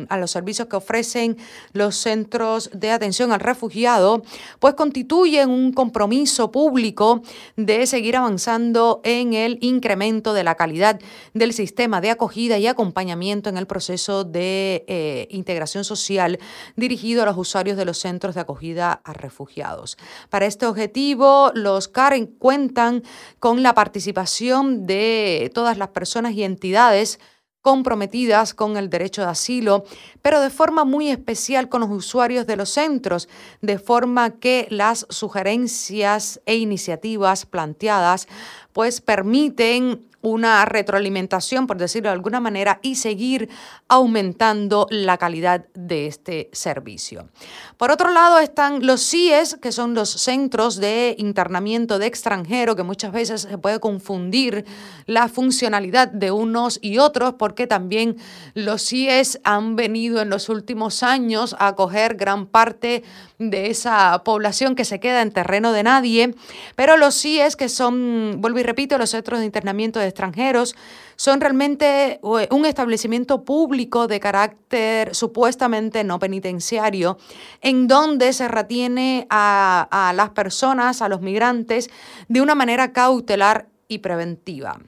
a, 0.09 0.17
los 0.19 0.31
servicios 0.31 0.69
que 0.69 0.77
ofrecen 0.77 1.37
los 1.73 1.97
centros 1.97 2.71
de 2.73 2.91
atención 2.91 3.33
al 3.33 3.41
refugiado, 3.41 4.23
pues 4.59 4.75
constituyen 4.75 5.51
un 5.51 5.73
compromiso 5.73 6.51
público 6.51 7.23
de 7.57 7.87
seguir 7.87 8.17
avanzando 8.17 9.01
en 9.05 9.33
el 9.33 9.59
incremento 9.61 10.35
de 10.35 10.45
la 10.45 10.55
calidad 10.55 11.01
del 11.33 11.53
sistema 11.53 12.01
de 12.01 12.11
acogida 12.11 12.59
y 12.59 12.67
acompañamiento 12.67 13.49
en 13.49 13.57
el 13.57 13.67
proceso 13.67 14.25
de 14.25 14.85
eh, 14.89 15.27
integración 15.31 15.85
social 15.85 16.39
dirigido 16.77 17.23
a 17.23 17.27
los 17.27 17.37
usuarios 17.37 17.77
de 17.77 17.85
los 17.85 17.99
centros 17.99 18.26
de 18.35 18.41
acogida 18.41 19.01
a 19.05 19.13
refugiados. 19.13 19.97
Para 20.31 20.47
este 20.47 20.67
objetivo, 20.67 21.53
los 21.55 21.89
CAREN 21.89 22.27
cuentan 22.27 23.03
con 23.39 23.63
la 23.63 23.75
participación 23.75 24.87
de 24.87 25.51
todas 25.55 25.79
las 25.79 25.89
personas 25.89 26.33
y 26.33 26.45
entidades 26.45 27.19
comprometidas 27.67 28.55
con 28.55 28.77
el 28.77 28.91
derecho 28.91 29.23
de 29.23 29.29
asilo, 29.29 29.83
pero 30.23 30.41
de 30.41 30.51
forma 30.51 30.85
muy 30.85 31.11
especial 31.11 31.69
con 31.69 31.81
los 31.81 31.91
usuarios 31.91 32.47
de 32.47 32.55
los 32.55 32.69
centros, 32.69 33.29
de 33.61 33.81
forma 33.81 34.39
que 34.39 34.69
las 34.71 35.05
sugerencias 35.11 36.41
e 36.47 36.55
iniciativas 36.59 37.45
planteadas 37.45 38.29
pues 38.73 39.01
permiten 39.01 40.07
una 40.27 40.65
retroalimentación, 40.65 41.69
por 41.69 41.77
decirlo 41.77 42.09
de 42.09 42.15
alguna 42.15 42.41
manera, 42.41 42.81
y 42.83 42.97
seguir 42.97 43.49
aumentando 43.87 44.89
la 44.91 45.19
calidad 45.19 45.67
de 45.75 46.09
este 46.09 46.51
servicio. 46.53 47.29
Por 47.77 47.93
otro 47.93 48.11
lado 48.11 48.41
están 48.41 48.85
los 48.85 49.09
CIES, 49.09 49.57
que 49.63 49.71
son 49.71 49.95
los 49.95 50.11
centros 50.11 50.77
de 50.79 51.15
internamiento 51.19 52.01
de 52.01 52.07
extranjero, 52.07 52.75
que 52.75 52.83
muchas 52.83 53.13
veces 53.13 53.43
se 53.43 53.59
puede 53.59 53.79
confundir 53.79 54.65
la 55.07 55.29
funcionalidad 55.29 56.09
de 56.09 56.33
unos 56.33 56.81
y 56.83 56.99
otros, 56.99 57.35
porque 57.35 57.69
también 57.69 58.17
los 58.55 58.83
CIES 58.83 59.41
han 59.45 59.77
venido 59.77 60.21
en 60.21 60.29
los 60.29 60.49
últimos 60.49 61.05
años 61.05 61.55
a 61.61 61.69
acoger 61.69 62.17
gran 62.17 62.47
parte 62.47 63.05
de 63.39 63.71
esa 63.71 64.23
población 64.25 64.75
que 64.75 64.85
se 64.85 64.99
queda 64.99 65.23
en 65.23 65.31
terreno 65.31 65.73
de 65.73 65.83
nadie, 65.85 66.35
pero 66.75 66.97
los 66.97 67.15
CIES, 67.21 67.55
que 67.55 67.69
son, 67.69 68.39
vuelvo 68.39 68.59
y 68.59 68.65
repito, 68.65 68.99
los 68.99 69.11
centros 69.11 69.39
de 69.39 69.47
internamiento 69.47 70.01
de 70.01 70.16
extranjeros, 70.17 70.75
son 71.17 71.41
realmente 71.41 72.21
eh, 72.23 72.49
un 72.51 72.65
establecimiento 72.65 73.45
público 73.45 74.07
de 74.07 74.19
carácter 74.19 75.15
supuestamente 75.15 76.05
no 76.05 76.19
penitenciario, 76.19 77.19
en 77.61 77.87
donde 77.87 78.33
se 78.33 78.49
retiene 78.49 79.27
a, 79.29 80.13
las 80.15 80.31
personas, 80.31 81.03
a 81.03 81.09
los 81.09 81.21
migrantes, 81.21 81.91
de 82.29 82.41
una 82.41 82.55
manera 82.55 82.93
cautelar 82.93 83.69
y 83.89 83.99
preventiva. 83.99 84.81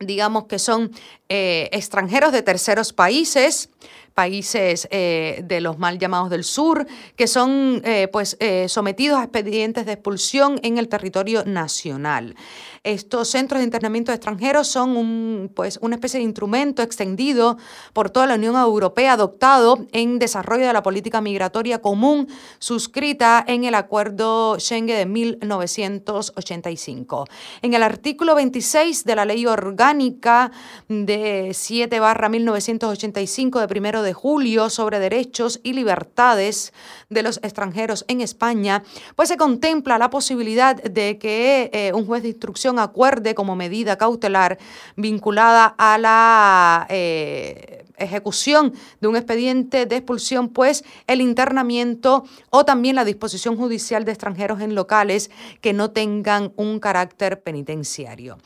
Digamos 0.00 0.44
que 0.44 0.58
son 0.58 0.92
eh, 1.28 1.68
extranjeros 1.72 2.30
de 2.32 2.42
terceros 2.42 2.92
países, 2.92 3.70
países 4.18 4.88
eh, 4.90 5.44
de 5.44 5.60
los 5.60 5.78
mal 5.78 5.96
llamados 5.96 6.28
del 6.28 6.42
sur, 6.42 6.88
que 7.14 7.28
son 7.28 7.80
eh, 7.84 8.08
pues, 8.10 8.36
eh, 8.40 8.68
sometidos 8.68 9.20
a 9.20 9.22
expedientes 9.22 9.86
de 9.86 9.92
expulsión 9.92 10.58
en 10.64 10.76
el 10.76 10.88
territorio 10.88 11.44
nacional. 11.44 12.34
Estos 12.82 13.28
centros 13.28 13.60
de 13.60 13.64
internamiento 13.64 14.10
extranjeros 14.10 14.66
son 14.66 14.96
un, 14.96 15.52
pues, 15.54 15.78
una 15.82 15.94
especie 15.94 16.18
de 16.18 16.24
instrumento 16.24 16.82
extendido 16.82 17.58
por 17.92 18.10
toda 18.10 18.26
la 18.26 18.34
Unión 18.34 18.56
Europea, 18.56 19.12
adoptado 19.12 19.86
en 19.92 20.18
desarrollo 20.18 20.66
de 20.66 20.72
la 20.72 20.82
política 20.82 21.20
migratoria 21.20 21.80
común 21.80 22.26
suscrita 22.58 23.44
en 23.46 23.62
el 23.62 23.76
Acuerdo 23.76 24.58
Schengen 24.58 24.96
de 24.96 25.06
1985. 25.06 27.24
En 27.62 27.74
el 27.74 27.84
artículo 27.84 28.34
26 28.34 29.04
de 29.04 29.14
la 29.14 29.24
Ley 29.24 29.46
Orgánica 29.46 30.50
de 30.88 31.52
7 31.54 32.00
barra 32.00 32.28
1985 32.28 33.60
de 33.60 33.68
primero 33.68 34.02
de 34.02 34.07
de 34.08 34.14
julio 34.14 34.70
sobre 34.70 34.98
derechos 34.98 35.60
y 35.62 35.74
libertades 35.74 36.72
de 37.10 37.22
los 37.22 37.38
extranjeros 37.42 38.06
en 38.08 38.22
España, 38.22 38.82
pues 39.14 39.28
se 39.28 39.36
contempla 39.36 39.98
la 39.98 40.08
posibilidad 40.08 40.82
de 40.82 41.18
que 41.18 41.70
eh, 41.72 41.92
un 41.92 42.06
juez 42.06 42.22
de 42.22 42.30
instrucción 42.30 42.78
acuerde 42.78 43.34
como 43.34 43.54
medida 43.54 43.98
cautelar 43.98 44.58
vinculada 44.96 45.74
a 45.76 45.98
la 45.98 46.86
eh, 46.88 47.84
ejecución 47.98 48.72
de 49.00 49.08
un 49.08 49.16
expediente 49.16 49.86
de 49.86 49.96
expulsión, 49.96 50.48
pues 50.48 50.84
el 51.06 51.20
internamiento 51.20 52.24
o 52.50 52.64
también 52.64 52.96
la 52.96 53.04
disposición 53.04 53.56
judicial 53.56 54.04
de 54.04 54.12
extranjeros 54.12 54.60
en 54.60 54.74
locales 54.74 55.30
que 55.60 55.72
no 55.72 55.90
tengan 55.90 56.52
un 56.56 56.80
carácter 56.80 57.42
penitenciario. 57.42 58.38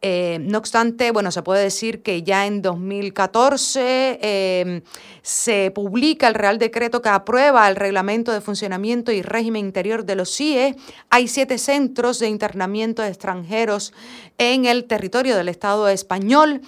Eh, 0.00 0.38
no 0.40 0.58
obstante, 0.58 1.10
bueno, 1.10 1.32
se 1.32 1.42
puede 1.42 1.64
decir 1.64 2.02
que 2.02 2.22
ya 2.22 2.46
en 2.46 2.62
2014 2.62 4.18
em, 4.22 4.82
se 5.22 5.72
publica 5.72 6.28
el 6.28 6.34
Real 6.34 6.58
Decreto 6.58 7.02
que 7.02 7.08
aprueba 7.08 7.68
el 7.68 7.74
Reglamento 7.74 8.32
de 8.32 8.40
Funcionamiento 8.40 9.10
y 9.10 9.22
Régimen 9.22 9.66
Interior 9.66 10.04
de 10.04 10.14
los 10.14 10.30
CIE. 10.36 10.76
Hay 11.10 11.26
siete 11.26 11.58
centros 11.58 12.20
de 12.20 12.28
internamiento 12.28 13.02
de 13.02 13.08
extranjeros 13.08 13.92
en 14.38 14.66
el 14.66 14.84
territorio 14.84 15.36
del 15.36 15.48
Estado 15.48 15.88
español 15.88 16.62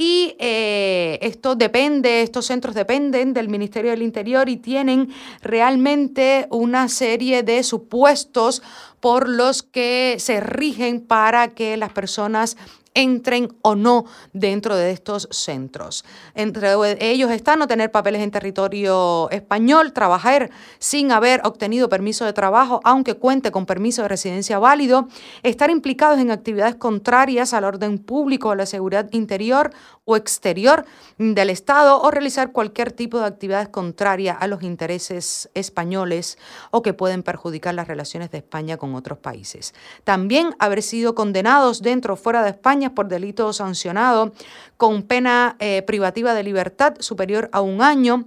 y 0.00 0.36
eh, 0.38 1.18
esto 1.22 1.56
depende, 1.56 2.22
estos 2.22 2.46
centros 2.46 2.76
dependen 2.76 3.34
del 3.34 3.48
Ministerio 3.48 3.90
del 3.90 4.02
Interior 4.02 4.48
y 4.48 4.56
tienen 4.56 5.10
realmente 5.42 6.46
una 6.50 6.88
serie 6.88 7.42
de 7.42 7.64
supuestos 7.64 8.62
por 9.00 9.28
los 9.28 9.64
que 9.64 10.14
se 10.20 10.38
rigen 10.38 11.00
para 11.00 11.48
que 11.48 11.76
las 11.76 11.90
personas 11.90 12.56
entren 12.98 13.56
o 13.62 13.76
no 13.76 14.06
dentro 14.32 14.74
de 14.74 14.90
estos 14.90 15.28
centros. 15.30 16.04
Entre 16.34 16.68
ellos 16.98 17.30
están 17.30 17.60
no 17.60 17.68
tener 17.68 17.92
papeles 17.92 18.22
en 18.22 18.32
territorio 18.32 19.30
español, 19.30 19.92
trabajar 19.92 20.50
sin 20.80 21.12
haber 21.12 21.40
obtenido 21.44 21.88
permiso 21.88 22.24
de 22.24 22.32
trabajo, 22.32 22.80
aunque 22.82 23.14
cuente 23.14 23.52
con 23.52 23.66
permiso 23.66 24.02
de 24.02 24.08
residencia 24.08 24.58
válido, 24.58 25.06
estar 25.44 25.70
implicados 25.70 26.18
en 26.18 26.32
actividades 26.32 26.74
contrarias 26.74 27.54
al 27.54 27.64
orden 27.64 27.98
público 27.98 28.48
o 28.48 28.54
la 28.56 28.66
seguridad 28.66 29.08
interior 29.12 29.70
o 30.04 30.16
exterior 30.16 30.84
del 31.18 31.50
Estado 31.50 32.00
o 32.02 32.10
realizar 32.10 32.50
cualquier 32.50 32.90
tipo 32.90 33.20
de 33.20 33.26
actividades 33.26 33.68
contrarias 33.68 34.38
a 34.40 34.48
los 34.48 34.64
intereses 34.64 35.50
españoles 35.54 36.36
o 36.72 36.82
que 36.82 36.94
pueden 36.94 37.22
perjudicar 37.22 37.74
las 37.74 37.86
relaciones 37.86 38.32
de 38.32 38.38
España 38.38 38.76
con 38.76 38.96
otros 38.96 39.18
países. 39.18 39.72
También 40.02 40.56
haber 40.58 40.82
sido 40.82 41.14
condenados 41.14 41.80
dentro 41.80 42.14
o 42.14 42.16
fuera 42.16 42.42
de 42.42 42.50
España 42.50 42.87
por 42.92 43.08
delito 43.08 43.52
sancionado 43.52 44.32
con 44.76 45.02
pena 45.02 45.56
eh, 45.58 45.82
privativa 45.82 46.34
de 46.34 46.42
libertad 46.42 46.94
superior 47.00 47.48
a 47.52 47.60
un 47.60 47.82
año. 47.82 48.26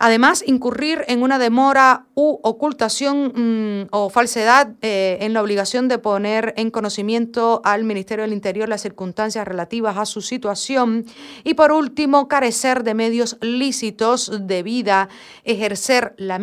Además, 0.00 0.44
incurrir 0.46 1.04
en 1.08 1.24
una 1.24 1.40
demora 1.40 2.06
u 2.14 2.38
ocultación 2.44 3.32
mm, 3.34 3.88
o 3.90 4.10
falsedad 4.10 4.70
eh, 4.80 5.18
en 5.22 5.32
la 5.32 5.42
obligación 5.42 5.88
de 5.88 5.98
poner 5.98 6.54
en 6.56 6.70
conocimiento 6.70 7.60
al 7.64 7.82
Ministerio 7.82 8.22
del 8.22 8.32
Interior 8.32 8.68
las 8.68 8.82
circunstancias 8.82 9.46
relativas 9.46 9.96
a 9.98 10.06
su 10.06 10.22
situación. 10.22 11.04
Y 11.42 11.54
por 11.54 11.72
último, 11.72 12.28
carecer 12.28 12.84
de 12.84 12.94
medios 12.94 13.38
lícitos 13.40 14.30
de 14.46 14.62
vida, 14.62 15.08
ejercer 15.42 16.14
la, 16.16 16.40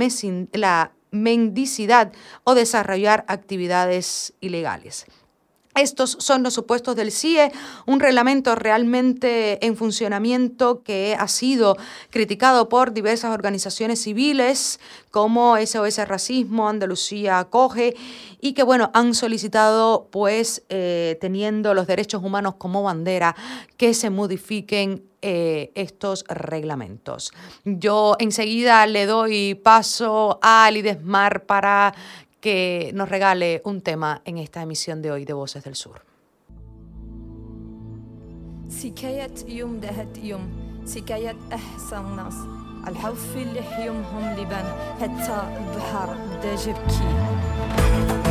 la 0.52 0.92
mendicidad 1.12 2.12
o 2.44 2.56
desarrollar 2.56 3.24
actividades 3.30 4.34
ilegales. 4.42 5.06
Estos 5.76 6.16
son 6.20 6.42
los 6.42 6.54
supuestos 6.54 6.96
del 6.96 7.12
CIE, 7.12 7.52
un 7.86 8.00
reglamento 8.00 8.56
realmente 8.56 9.66
en 9.66 9.76
funcionamiento 9.76 10.84
que 10.84 11.18
ha 11.20 11.28
sido 11.28 11.76
criticado 12.10 12.70
por 12.70 12.94
diversas 12.94 13.34
organizaciones 13.34 14.02
civiles 14.02 14.80
como 15.12 15.58
SOS 15.58 16.08
Racismo, 16.08 16.70
Andalucía 16.70 17.40
Acoge 17.40 17.94
y 18.40 18.54
que 18.54 18.64
bueno, 18.64 18.90
han 18.94 19.14
solicitado 19.14 20.08
pues 20.12 20.64
eh, 20.70 21.18
teniendo 21.20 21.74
los 21.74 21.88
derechos 21.88 22.24
humanos 22.24 22.56
como 22.58 22.84
bandera 22.84 23.36
que 23.76 23.94
se 23.94 24.10
modifiquen 24.10 25.04
eh, 25.22 25.72
estos 25.74 26.24
reglamentos. 26.28 27.32
Yo 27.64 28.16
enseguida 28.20 28.86
le 28.86 29.08
doy 29.08 29.56
paso 29.56 30.38
a 30.44 30.70
Lidesmar 30.72 31.46
para 31.46 31.96
que 32.45 32.91
nos 32.95 33.09
regale 33.09 33.61
un 33.65 33.81
tema 33.81 34.23
en 34.25 34.39
esta 34.39 34.63
emisión 34.63 35.03
de 35.03 35.11
hoy 35.13 35.25
de 35.25 35.33
Voces 35.33 35.65
del 35.65 35.75
Sur. 35.75 36.01
سكاية 38.71 39.35
يوم 39.49 39.81
دهت 39.81 40.19
يوم 40.19 40.51
سكاية 40.85 41.37
أحسن 41.53 42.17
ناس 42.17 42.35
الحوف 42.89 43.37
اللي 43.37 43.85
يومهم 43.85 44.39
لبان 44.39 44.65
حتى 45.01 45.59
البحر 45.59 46.15
بدا 46.15 46.57
جبكي 46.57 48.24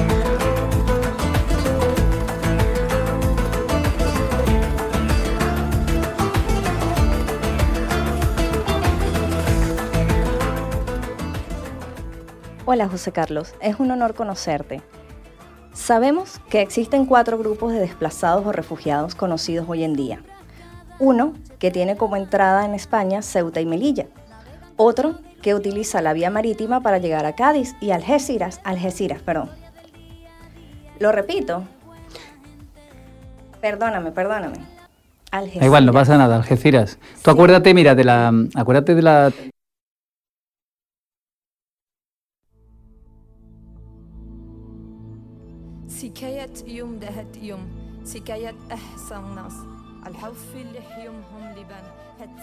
Hola 12.74 12.88
José 12.88 13.12
Carlos, 13.12 13.54
es 13.60 13.78
un 13.78 13.92
honor 13.92 14.14
conocerte. 14.14 14.82
Sabemos 15.72 16.40
que 16.50 16.60
existen 16.60 17.06
cuatro 17.06 17.38
grupos 17.38 17.72
de 17.72 17.78
desplazados 17.78 18.44
o 18.44 18.50
refugiados 18.50 19.14
conocidos 19.14 19.66
hoy 19.68 19.84
en 19.84 19.94
día. 19.94 20.24
Uno 20.98 21.34
que 21.60 21.70
tiene 21.70 21.96
como 21.96 22.16
entrada 22.16 22.64
en 22.64 22.74
España 22.74 23.22
Ceuta 23.22 23.60
y 23.60 23.64
Melilla. 23.64 24.06
Otro 24.76 25.20
que 25.40 25.54
utiliza 25.54 26.02
la 26.02 26.14
vía 26.14 26.30
marítima 26.30 26.80
para 26.80 26.98
llegar 26.98 27.26
a 27.26 27.36
Cádiz 27.36 27.76
y 27.80 27.92
Algeciras, 27.92 28.60
Algeciras, 28.64 29.22
perdón. 29.22 29.50
Lo 30.98 31.12
repito. 31.12 31.62
Perdóname, 33.60 34.10
perdóname. 34.10 34.56
Algeciras. 35.30 35.64
igual, 35.64 35.86
no 35.86 35.92
pasa 35.92 36.18
nada, 36.18 36.34
Algeciras. 36.34 36.98
Tú 37.22 37.30
acuérdate, 37.30 37.72
mira, 37.72 37.94
de 37.94 38.02
la, 38.02 38.32
acuérdate 38.56 38.96
de 38.96 39.02
la 39.02 39.32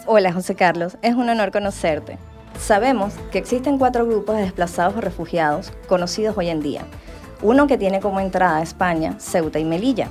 Hola 0.06 0.32
José 0.32 0.54
Carlos, 0.54 0.96
es 1.02 1.14
un 1.14 1.28
honor 1.28 1.52
conocerte. 1.52 2.18
Sabemos 2.58 3.12
que 3.30 3.36
existen 3.36 3.76
cuatro 3.76 4.06
grupos 4.06 4.36
de 4.36 4.42
desplazados 4.42 4.96
o 4.96 5.02
refugiados 5.02 5.70
conocidos 5.86 6.34
hoy 6.38 6.48
en 6.48 6.62
día. 6.62 6.86
Uno 7.42 7.66
que 7.66 7.76
tiene 7.76 8.00
como 8.00 8.20
entrada 8.20 8.56
a 8.56 8.62
España 8.62 9.16
Ceuta 9.18 9.58
y 9.58 9.64
Melilla. 9.66 10.08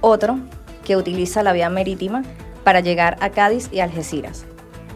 Otro 0.00 0.38
que 0.84 0.96
utiliza 0.96 1.44
la 1.44 1.52
vía 1.52 1.70
marítima 1.70 2.24
para 2.64 2.80
llegar 2.80 3.16
a 3.20 3.30
Cádiz 3.30 3.68
y 3.72 3.80
Algeciras. 3.80 4.46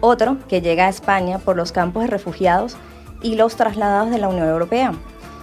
Otro 0.01 0.37
que 0.49 0.61
llega 0.61 0.87
a 0.87 0.91
España 0.91 1.39
por 1.39 1.55
los 1.55 1.71
campos 1.71 2.03
de 2.03 2.09
refugiados 2.09 2.77
y 3.23 3.37
los 3.37 3.55
trasladados 3.55 4.11
de 4.11 4.19
la 4.19 4.29
Unión 4.29 4.49
Europea. 4.49 4.95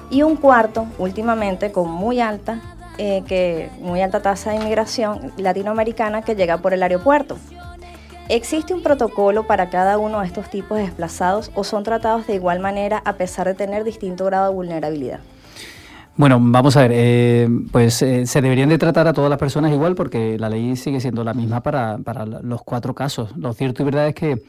Y 0.10 0.22
un 0.22 0.36
cuarto, 0.36 0.86
últimamente, 0.98 1.72
con 1.72 1.90
muy 1.90 2.20
alta, 2.20 2.62
eh, 2.98 3.24
que, 3.28 3.70
muy 3.82 4.02
alta 4.02 4.22
tasa 4.22 4.52
de 4.52 4.58
inmigración 4.58 5.34
latinoamericana 5.38 6.22
que 6.22 6.36
llega 6.36 6.58
por 6.60 6.74
el 6.74 6.84
aeropuerto. 6.84 7.38
¿Existe 8.30 8.74
un 8.74 8.82
protocolo 8.82 9.46
para 9.46 9.70
cada 9.70 9.98
uno 9.98 10.22
de 10.22 10.28
estos 10.28 10.50
tipos 10.50 10.78
de 10.78 10.86
desplazados 10.86 11.52
o 11.54 11.64
son 11.64 11.84
tratados 11.84 12.26
de 12.26 12.36
igual 12.36 12.60
manera 12.60 13.02
a 13.06 13.14
pesar 13.14 13.48
de 13.48 13.54
tener 13.54 13.84
distinto 13.84 14.26
grado 14.26 14.50
de 14.50 14.56
vulnerabilidad? 14.56 15.20
Bueno, 16.18 16.40
vamos 16.42 16.78
a 16.78 16.82
ver, 16.82 16.92
eh, 16.94 17.50
pues 17.72 18.02
eh, 18.02 18.26
se 18.26 18.42
deberían 18.42 18.70
de 18.70 18.78
tratar 18.78 19.06
a 19.08 19.14
todas 19.14 19.30
las 19.30 19.38
personas 19.38 19.74
igual 19.74 19.96
porque 19.96 20.40
la 20.40 20.50
ley 20.50 20.76
sigue 20.78 21.02
siendo 21.02 21.26
la 21.26 21.34
misma 21.34 21.62
para, 21.62 21.98
para 21.98 22.26
los 22.26 22.64
cuatro 22.64 22.96
casos. 22.96 23.36
Lo 23.38 23.54
cierto 23.54 23.84
y 23.84 23.86
verdad 23.86 24.08
es 24.08 24.16
que 24.16 24.42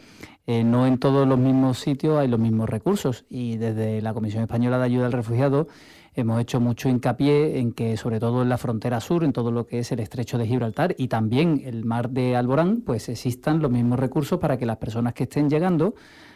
eh, 0.47 0.63
no 0.63 0.87
en 0.87 0.99
todos 0.99 1.27
los 1.27 1.39
mismos 1.39 1.79
sitios 1.79 2.19
hay 2.19 2.29
los 2.29 2.39
mismos 2.39 2.69
recursos 2.69 3.25
y 3.29 3.57
desde 3.57 4.01
la 4.01 4.15
Comisión 4.15 4.43
Española 4.43 4.79
de 4.79 4.85
Ayuda 4.85 5.07
al 5.07 5.13
Refugiado 5.13 5.67
hemos 6.15 6.41
hecho 6.41 6.61
mucho 6.61 6.89
hincapié 6.89 7.59
en 7.59 7.73
que 7.73 7.97
sobre 7.97 8.21
todo 8.21 8.43
en 8.43 8.49
la 8.49 8.57
frontera 8.57 9.01
sur, 9.01 9.25
en 9.25 9.33
todo 9.33 9.51
lo 9.51 9.67
que 9.67 9.81
es 9.81 9.93
el 9.93 10.01
estrecho 10.01 10.39
de 10.39 10.47
Gibraltar 10.47 10.95
y 10.99 11.09
también 11.09 11.63
el 11.65 11.85
mar 11.85 12.11
de 12.11 12.37
Alborán, 12.37 12.81
pues 12.81 13.09
existan 13.09 13.61
los 13.61 13.71
mismos 13.71 13.99
recursos 13.99 14.39
para 14.39 14.57
que 14.57 14.67
las 14.67 14.79
personas 14.79 15.15
que 15.15 15.25
estén 15.25 15.51
llegando 15.51 15.95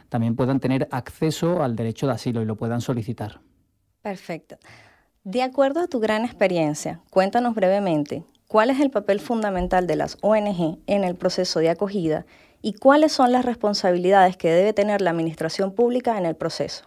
también 0.09 0.37
puedan 0.37 0.61
tener 0.61 0.89
acceso 0.91 1.63
al 1.63 1.77
derecho 1.77 2.07
de 2.07 2.13
asilo 2.13 2.43
y 2.43 2.45
lo 2.45 2.57
puedan 2.57 2.81
solicitar. 2.81 3.41
Perfecto. 4.03 4.57
De 5.25 5.43
acuerdo 5.43 5.81
a 5.81 5.87
tu 5.87 6.01
gran 6.01 6.25
experiencia, 6.25 7.01
cuéntanos 7.11 7.55
brevemente 7.55 8.25
cuál 8.49 8.71
es 8.71 8.81
el 8.81 8.91
papel 8.91 9.21
fundamental 9.21 9.87
de 9.87 9.97
las 9.97 10.19
ONG 10.21 10.79
en 10.87 11.05
el 11.05 11.15
proceso 11.15 11.61
de 11.61 11.71
acogida 11.71 12.27
y 12.63 12.75
cuáles 12.75 13.13
son 13.13 13.33
las 13.33 13.45
responsabilidades 13.45 14.37
que 14.37 14.51
debe 14.51 14.73
tener 14.73 15.01
la 15.01 15.11
administración 15.11 15.73
pública 15.73 16.19
en 16.19 16.27
el 16.27 16.37
proceso. 16.37 16.85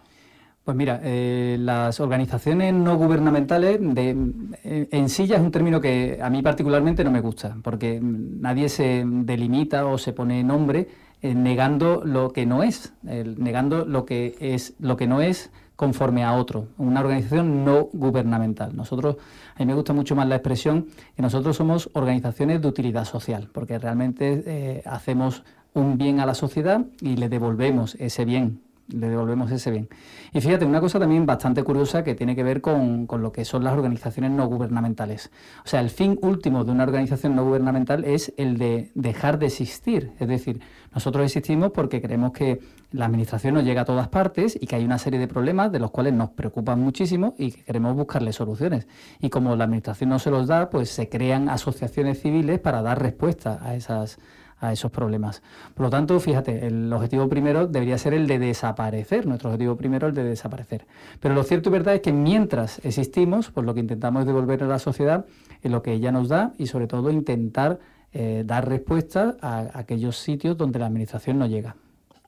Pues 0.64 0.78
mira, 0.78 0.98
eh, 1.04 1.58
las 1.60 2.00
organizaciones 2.00 2.72
no 2.72 2.96
gubernamentales 2.96 3.78
de, 3.80 4.16
eh, 4.64 4.88
en 4.90 5.10
sí 5.10 5.26
ya 5.26 5.36
es 5.36 5.42
un 5.42 5.50
término 5.50 5.78
que 5.78 6.18
a 6.22 6.30
mí 6.30 6.40
particularmente 6.40 7.04
no 7.04 7.10
me 7.10 7.20
gusta, 7.20 7.54
porque 7.62 8.00
nadie 8.02 8.70
se 8.70 9.04
delimita 9.06 9.84
o 9.84 9.98
se 9.98 10.14
pone 10.14 10.42
nombre 10.42 10.88
eh, 11.20 11.34
negando 11.34 12.02
lo 12.02 12.32
que 12.32 12.46
no 12.46 12.62
es, 12.62 12.94
negando 13.02 13.84
lo 13.84 14.06
que 14.06 14.36
es, 14.40 14.72
lo 14.78 14.96
que 14.96 15.06
no 15.06 15.20
es 15.20 15.50
conforme 15.76 16.24
a 16.24 16.32
otro, 16.32 16.68
una 16.78 17.00
organización 17.00 17.66
no 17.66 17.90
gubernamental. 17.92 18.74
Nosotros, 18.74 19.16
a 19.56 19.58
mí 19.58 19.66
me 19.66 19.74
gusta 19.74 19.92
mucho 19.92 20.16
más 20.16 20.28
la 20.28 20.36
expresión 20.36 20.86
que 21.14 21.20
nosotros 21.20 21.56
somos 21.58 21.90
organizaciones 21.92 22.62
de 22.62 22.68
utilidad 22.68 23.04
social, 23.04 23.50
porque 23.52 23.78
realmente 23.78 24.82
hacemos 24.86 25.42
un 25.74 25.98
bien 25.98 26.20
a 26.20 26.26
la 26.26 26.34
sociedad 26.34 26.84
y 27.00 27.16
le 27.16 27.28
devolvemos 27.28 27.96
ese 27.96 28.24
bien 28.24 28.60
le 28.88 29.08
devolvemos 29.08 29.50
ese 29.50 29.70
bien. 29.70 29.88
Y 30.32 30.40
fíjate, 30.40 30.64
una 30.64 30.80
cosa 30.80 30.98
también 30.98 31.26
bastante 31.26 31.62
curiosa 31.62 32.04
que 32.04 32.14
tiene 32.14 32.36
que 32.36 32.42
ver 32.42 32.60
con, 32.60 33.06
lo 33.10 33.32
que 33.32 33.44
son 33.44 33.64
las 33.64 33.72
organizaciones 33.72 34.30
no 34.32 34.46
gubernamentales. 34.46 35.30
O 35.64 35.68
sea, 35.68 35.80
el 35.80 35.90
fin 35.90 36.18
último 36.22 36.64
de 36.64 36.72
una 36.72 36.84
organización 36.84 37.34
no 37.34 37.44
gubernamental 37.44 38.04
es 38.04 38.32
el 38.36 38.58
de 38.58 38.90
dejar 38.94 39.38
de 39.38 39.46
existir. 39.46 40.12
Es 40.18 40.28
decir, 40.28 40.60
nosotros 40.92 41.24
existimos 41.24 41.70
porque 41.72 42.02
creemos 42.02 42.32
que 42.32 42.60
la 42.90 43.06
administración 43.06 43.54
no 43.54 43.62
llega 43.62 43.82
a 43.82 43.84
todas 43.84 44.08
partes 44.08 44.56
y 44.60 44.66
que 44.66 44.76
hay 44.76 44.84
una 44.84 44.98
serie 44.98 45.18
de 45.18 45.28
problemas 45.28 45.72
de 45.72 45.80
los 45.80 45.90
cuales 45.90 46.12
nos 46.12 46.30
preocupan 46.30 46.80
muchísimo 46.80 47.34
y 47.38 47.52
que 47.52 47.64
queremos 47.64 47.96
buscarle 47.96 48.32
soluciones. 48.32 48.86
Y 49.20 49.30
como 49.30 49.56
la 49.56 49.64
administración 49.64 50.10
no 50.10 50.18
se 50.18 50.30
los 50.30 50.46
da, 50.46 50.68
pues 50.70 50.90
se 50.90 51.08
crean 51.08 51.48
asociaciones 51.48 52.20
civiles 52.20 52.60
para 52.60 52.82
dar 52.82 53.00
respuesta 53.00 53.58
a 53.62 53.74
esas 53.74 54.18
a 54.64 54.72
esos 54.72 54.90
problemas. 54.90 55.42
Por 55.74 55.84
lo 55.84 55.90
tanto, 55.90 56.18
fíjate, 56.20 56.66
el 56.66 56.92
objetivo 56.92 57.28
primero 57.28 57.66
debería 57.66 57.98
ser 57.98 58.14
el 58.14 58.26
de 58.26 58.38
desaparecer, 58.38 59.26
nuestro 59.26 59.50
objetivo 59.50 59.76
primero 59.76 60.08
el 60.08 60.14
de 60.14 60.24
desaparecer. 60.24 60.86
Pero 61.20 61.34
lo 61.34 61.42
cierto 61.42 61.68
y 61.68 61.72
verdad 61.72 61.94
es 61.94 62.00
que 62.00 62.12
mientras 62.12 62.84
existimos, 62.84 63.50
pues 63.50 63.66
lo 63.66 63.74
que 63.74 63.80
intentamos 63.80 64.20
es 64.20 64.26
devolver 64.26 64.62
a 64.62 64.66
la 64.66 64.78
sociedad 64.78 65.26
lo 65.68 65.82
que 65.82 65.92
ella 65.92 66.12
nos 66.12 66.28
da 66.28 66.52
y 66.58 66.66
sobre 66.66 66.86
todo 66.86 67.10
intentar 67.10 67.78
eh, 68.12 68.42
dar 68.46 68.68
respuesta 68.68 69.36
a 69.40 69.70
aquellos 69.74 70.16
sitios 70.16 70.56
donde 70.56 70.78
la 70.78 70.86
administración 70.86 71.38
no 71.38 71.46
llega. 71.46 71.76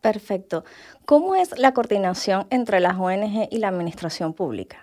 Perfecto. 0.00 0.64
¿Cómo 1.04 1.34
es 1.34 1.58
la 1.58 1.72
coordinación 1.72 2.46
entre 2.50 2.80
las 2.80 2.96
ONG 2.96 3.48
y 3.50 3.58
la 3.58 3.68
administración 3.68 4.34
pública? 4.34 4.78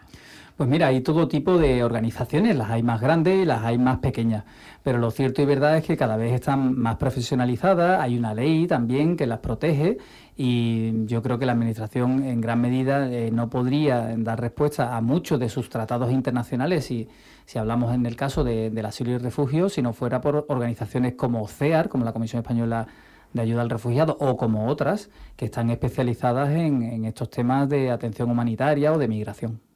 Pues 0.56 0.70
mira, 0.70 0.88
hay 0.88 1.02
todo 1.02 1.28
tipo 1.28 1.58
de 1.58 1.84
organizaciones, 1.84 2.56
las 2.56 2.70
hay 2.70 2.84
más 2.84 3.02
grandes 3.02 3.42
y 3.42 3.46
las 3.46 3.64
hay 3.64 3.80
más 3.80 3.98
pequeñas, 3.98 4.44
pero 4.84 5.00
lo 5.00 5.10
cierto 5.10 5.42
y 5.42 5.46
verdad 5.46 5.76
es 5.78 5.84
que 5.84 5.98
cada 5.98 6.16
vez 6.16 6.32
están 6.32 6.78
más 6.78 6.98
profesionalizadas, 6.98 8.00
hay 8.00 8.16
una 8.20 8.36
ley 8.36 8.68
también 8.68 9.18
que 9.18 9.26
las 9.26 9.40
protege 9.40 9.98
y 10.38 11.08
yo 11.08 11.24
creo 11.24 11.40
que 11.40 11.48
la 11.48 11.54
Administración 11.54 12.24
en 12.24 12.40
gran 12.40 12.62
medida 12.62 13.12
eh, 13.12 13.32
no 13.32 13.50
podría 13.50 14.14
dar 14.16 14.40
respuesta 14.40 14.96
a 14.96 15.02
muchos 15.02 15.40
de 15.40 15.50
sus 15.50 15.70
tratados 15.70 16.12
internacionales 16.12 16.86
si, 16.86 17.08
si 17.46 17.58
hablamos 17.58 17.92
en 17.96 18.06
el 18.06 18.16
caso 18.16 18.44
del 18.44 18.86
asilo 18.86 19.10
y 19.12 19.18
refugio, 19.18 19.70
si 19.70 19.82
no 19.82 19.92
fuera 19.94 20.22
por 20.22 20.46
organizaciones 20.50 21.16
como 21.16 21.48
CEAR, 21.48 21.90
como 21.90 22.06
la 22.06 22.14
Comisión 22.14 22.42
Española 22.44 22.86
de 23.34 23.42
Ayuda 23.42 23.64
al 23.64 23.72
Refugiado, 23.72 24.18
o 24.20 24.38
como 24.38 24.68
otras 24.68 25.10
que 25.36 25.46
están 25.46 25.72
especializadas 25.72 26.52
en 26.52 27.06
estos 27.06 27.32
temas 27.32 27.68
de 27.70 27.90
atención 27.90 28.30
humanitaria 28.30 28.94
o 28.94 29.00
de 29.00 29.08
migración. 29.08 29.73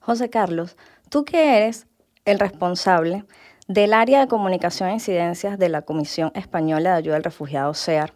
José 0.00 0.30
Carlos, 0.30 0.76
tú 1.10 1.24
que 1.24 1.58
eres 1.58 1.86
el 2.24 2.38
responsable 2.38 3.24
del 3.68 3.92
área 3.92 4.20
de 4.20 4.28
comunicación 4.28 4.88
e 4.88 4.94
incidencias 4.94 5.58
de 5.58 5.68
la 5.68 5.82
Comisión 5.82 6.32
Española 6.34 6.92
de 6.92 6.96
Ayuda 6.96 7.16
al 7.16 7.24
Refugiado, 7.24 7.74
CEAR, 7.74 8.14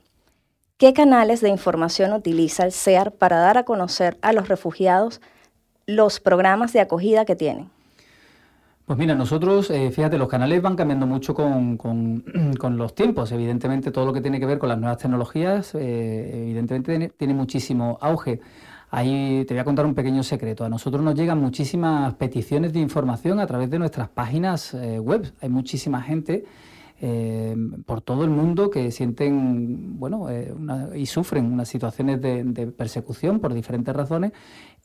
¿qué 0.78 0.94
canales 0.94 1.42
de 1.42 1.50
información 1.50 2.12
utiliza 2.14 2.64
el 2.64 2.72
CEAR 2.72 3.12
para 3.12 3.38
dar 3.38 3.58
a 3.58 3.64
conocer 3.64 4.16
a 4.22 4.32
los 4.32 4.48
refugiados 4.48 5.20
los 5.86 6.20
programas 6.20 6.72
de 6.72 6.80
acogida 6.80 7.26
que 7.26 7.36
tienen? 7.36 7.70
Pues 8.86 8.98
mira, 8.98 9.14
nosotros, 9.14 9.70
eh, 9.70 9.90
fíjate, 9.90 10.18
los 10.18 10.28
canales 10.28 10.60
van 10.60 10.76
cambiando 10.76 11.06
mucho 11.06 11.34
con, 11.34 12.24
los 12.76 12.94
tiempos. 12.94 13.30
Evidentemente, 13.32 13.90
todo 13.90 14.06
lo 14.06 14.12
que 14.12 14.20
tiene 14.22 14.40
que 14.40 14.46
ver 14.46 14.58
con 14.58 14.68
las 14.68 14.78
nuevas 14.78 14.98
tecnologías, 14.98 15.74
eh, 15.74 16.42
evidentemente 16.44 17.10
tiene 17.16 17.34
muchísimo 17.34 17.98
auge. 18.00 18.40
Ahí 18.96 19.44
te 19.44 19.54
voy 19.54 19.60
a 19.60 19.64
contar 19.64 19.86
un 19.86 19.94
pequeño 19.96 20.22
secreto. 20.22 20.64
A 20.64 20.68
nosotros 20.68 21.02
nos 21.02 21.16
llegan 21.16 21.40
muchísimas 21.40 22.14
peticiones 22.14 22.72
de 22.72 22.78
información 22.78 23.40
a 23.40 23.46
través 23.48 23.68
de 23.68 23.80
nuestras 23.80 24.08
páginas 24.08 24.72
eh, 24.72 25.00
web. 25.00 25.32
Hay 25.40 25.48
muchísima 25.48 26.00
gente 26.00 26.44
eh, 27.00 27.56
por 27.86 28.02
todo 28.02 28.22
el 28.22 28.30
mundo 28.30 28.70
que 28.70 28.92
sienten 28.92 29.98
bueno 29.98 30.30
eh, 30.30 30.54
y 30.94 31.06
sufren 31.06 31.52
unas 31.52 31.68
situaciones 31.68 32.22
de, 32.22 32.68
persecución 32.68 33.40
por 33.40 33.52
diferentes 33.52 33.92
razones 33.96 34.30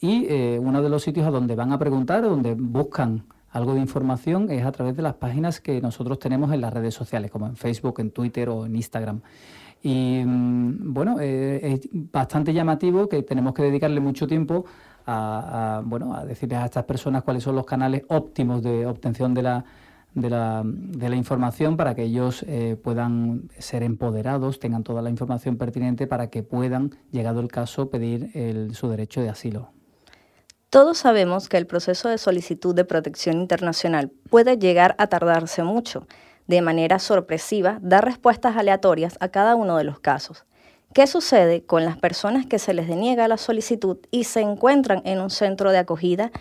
y 0.01 0.27
uno 0.57 0.81
de 0.81 0.89
los 0.89 1.03
sitios 1.03 1.27
a 1.27 1.29
donde 1.29 1.53
van 1.53 1.71
a 1.71 1.77
preguntar 1.77 2.23
donde 2.23 2.55
buscan 2.55 3.25
algo 3.51 3.75
de 3.75 3.81
información 3.81 4.49
es 4.49 4.65
a 4.65 4.71
través 4.71 4.95
de 4.95 5.03
las 5.03 5.15
páginas 5.15 5.59
que 5.59 5.81
nosotros 5.81 6.17
tenemos 6.17 6.51
en 6.51 6.61
las 6.61 6.73
redes 6.73 6.95
sociales 6.95 7.29
como 7.29 7.45
en 7.45 7.55
Facebook, 7.55 7.99
en 7.99 8.09
Twitter 8.09 8.49
o 8.49 8.65
en 8.65 8.75
Instagram. 8.75 9.21
Y 9.81 10.23
mm, 10.25 10.93
bueno, 10.93 11.17
eh, 11.19 11.59
es 11.63 11.89
bastante 11.91 12.53
llamativo 12.53 13.07
que 13.07 13.23
tenemos 13.23 13.53
que 13.53 13.63
dedicarle 13.63 13.99
mucho 13.99 14.27
tiempo 14.27 14.65
a, 15.05 15.81
bueno, 15.85 16.13
a 16.13 16.25
decirles 16.25 16.59
a 16.59 16.65
estas 16.65 16.83
personas 16.83 17.23
cuáles 17.23 17.43
son 17.43 17.55
los 17.55 17.65
canales 17.65 18.03
óptimos 18.09 18.61
de 18.61 18.85
obtención 18.85 19.33
de 19.33 19.41
la, 19.41 19.65
de 20.13 20.29
la, 20.29 20.61
de 20.65 21.09
la 21.09 21.15
información 21.15 21.77
para 21.77 21.95
que 21.95 22.03
ellos 22.03 22.43
eh, 22.47 22.77
puedan 22.81 23.49
ser 23.57 23.81
empoderados, 23.83 24.59
tengan 24.59 24.83
toda 24.83 25.01
la 25.01 25.09
información 25.09 25.57
pertinente 25.57 26.05
para 26.05 26.29
que 26.29 26.43
puedan, 26.43 26.91
llegado 27.11 27.39
el 27.39 27.47
caso, 27.47 27.89
pedir 27.89 28.29
su 28.73 28.89
derecho 28.89 29.21
de 29.21 29.29
asilo. 29.29 29.71
Todos 30.69 30.99
sabemos 30.99 31.49
que 31.49 31.57
el 31.57 31.65
proceso 31.65 32.09
de 32.09 32.19
solicitud 32.19 32.75
de 32.75 32.85
protección 32.85 33.37
internacional 33.37 34.11
puede 34.29 34.59
llegar 34.59 34.93
a 34.99 35.07
tardarse 35.07 35.63
mucho 35.63 36.05
de 36.49 36.63
manera 36.63 36.97
sorpresiva, 36.97 37.77
dar 37.79 38.03
respuestas 38.03 38.57
aleatorias 38.57 39.17
a 39.19 39.27
cada 39.27 39.55
uno 39.55 39.77
de 39.77 39.83
los 39.83 39.99
casos. 39.99 40.45
¿Qué 40.95 41.05
sucede 41.05 41.61
con 41.61 41.85
las 41.85 41.95
personas 41.95 42.47
que 42.47 42.57
se 42.57 42.73
les 42.73 42.87
deniega 42.87 43.27
la 43.27 43.37
solicitud 43.37 43.97
y 44.09 44.23
se 44.23 44.41
encuentran 44.41 45.03
en 45.05 45.21
un 45.21 45.29
centro 45.29 45.71
de 45.71 45.77
acogida? 45.77 46.31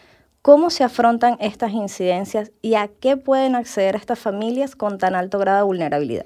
¿Cómo 0.41 0.71
se 0.71 0.83
afrontan 0.83 1.37
estas 1.41 1.73
incidencias 1.73 2.53
y 2.63 2.75
a 2.75 2.89
qué 2.89 3.19
pueden 3.19 3.55
acceder 3.55 3.97
estas 3.97 4.19
familias 4.19 4.75
con 4.75 4.97
tan 4.97 5.15
alto 5.15 5.39
grado 5.39 5.59
de 5.59 5.65
vulnerabilidad? 5.65 6.25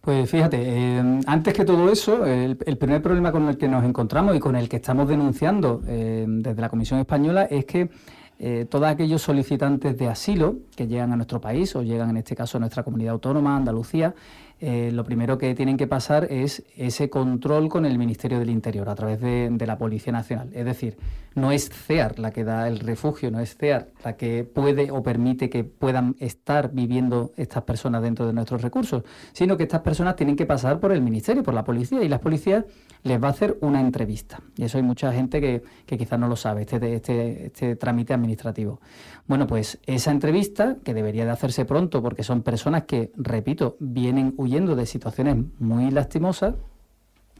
Pues 0.00 0.28
fíjate, 0.28 0.58
eh, 0.60 1.20
antes 1.26 1.54
que 1.54 1.64
todo 1.64 1.92
eso, 1.92 2.26
el, 2.26 2.56
primer 2.56 3.00
problema 3.00 3.30
con 3.30 3.48
el 3.48 3.56
que 3.56 3.68
nos 3.68 3.84
encontramos 3.84 4.34
y 4.34 4.40
con 4.40 4.56
el 4.56 4.68
que 4.68 4.76
estamos 4.76 5.06
denunciando 5.08 5.82
eh, 5.86 6.24
desde 6.26 6.60
la 6.60 6.68
Comisión 6.68 6.98
Española 6.98 7.44
es 7.44 7.64
que 7.64 7.90
eh, 8.38 8.66
todos 8.68 8.86
aquellos 8.86 9.22
solicitantes 9.22 9.96
de 9.96 10.08
asilo 10.08 10.56
que 10.76 10.86
llegan 10.86 11.12
a 11.12 11.16
nuestro 11.16 11.40
país 11.40 11.74
o 11.76 11.82
llegan 11.82 12.10
en 12.10 12.16
este 12.18 12.34
caso 12.34 12.58
a 12.58 12.60
nuestra 12.60 12.82
comunidad 12.82 13.12
autónoma, 13.12 13.56
Andalucía, 13.56 14.14
eh, 14.60 14.90
lo 14.92 15.04
primero 15.04 15.36
que 15.36 15.54
tienen 15.54 15.76
que 15.76 15.86
pasar 15.86 16.28
es 16.30 16.62
ese 16.76 17.10
control 17.10 17.68
con 17.68 17.84
el 17.84 17.98
Ministerio 17.98 18.38
del 18.38 18.50
Interior 18.50 18.88
a 18.88 18.94
través 18.94 19.20
de, 19.20 19.64
la 19.66 19.78
Policía 19.78 20.12
Nacional. 20.12 20.50
Es 20.52 20.64
decir, 20.64 20.96
no 21.34 21.50
es 21.50 21.68
CEAR 21.68 22.18
la 22.18 22.30
que 22.30 22.44
da 22.44 22.68
el 22.68 22.78
refugio, 22.78 23.30
no 23.30 23.40
es 23.40 23.56
CEAR 23.56 23.88
la 24.04 24.16
que 24.16 24.44
puede 24.44 24.90
o 24.90 25.02
permite 25.02 25.50
que 25.50 25.64
puedan 25.64 26.16
estar 26.20 26.70
viviendo 26.72 27.32
estas 27.36 27.64
personas 27.64 28.02
dentro 28.02 28.26
de 28.26 28.32
nuestros 28.32 28.62
recursos, 28.62 29.02
sino 29.32 29.56
que 29.56 29.64
estas 29.64 29.80
personas 29.80 30.16
tienen 30.16 30.36
que 30.36 30.46
pasar 30.46 30.78
por 30.80 30.92
el 30.92 31.00
Ministerio, 31.00 31.42
por 31.42 31.54
la 31.54 31.64
policía, 31.64 32.02
y 32.02 32.08
las 32.08 32.20
policías 32.20 32.64
les 33.02 33.22
va 33.22 33.28
a 33.28 33.30
hacer 33.32 33.58
una 33.60 33.80
entrevista. 33.80 34.40
Y 34.56 34.64
eso 34.64 34.78
hay 34.78 34.84
mucha 34.84 35.12
gente 35.12 35.40
que, 35.40 35.62
quizás 35.96 36.18
no 36.18 36.28
lo 36.28 36.36
sabe, 36.36 36.62
este, 36.62 36.94
este, 36.94 37.46
este 37.46 37.76
trámite 37.76 38.14
administrativo. 38.14 38.80
Bueno, 39.26 39.46
pues 39.46 39.78
esa 39.86 40.10
entrevista, 40.10 40.76
que 40.84 40.94
debería 40.94 41.24
de 41.24 41.30
hacerse 41.30 41.64
pronto, 41.64 42.02
porque 42.02 42.22
son 42.22 42.42
personas 42.42 42.84
que, 42.84 43.10
repito, 43.16 43.76
vienen 43.80 44.34
huyendo 44.44 44.76
de 44.76 44.86
situaciones 44.86 45.36
muy 45.58 45.90
lastimosas 45.90 46.54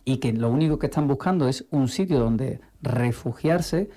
y 0.04 0.18
que 0.18 0.32
lo 0.32 0.50
único 0.50 0.78
que 0.78 0.86
están 0.86 1.08
buscando 1.08 1.48
es 1.48 1.66
un 1.70 1.88
sitio 1.88 2.18
donde 2.18 2.60
refugiarse, 2.82 3.88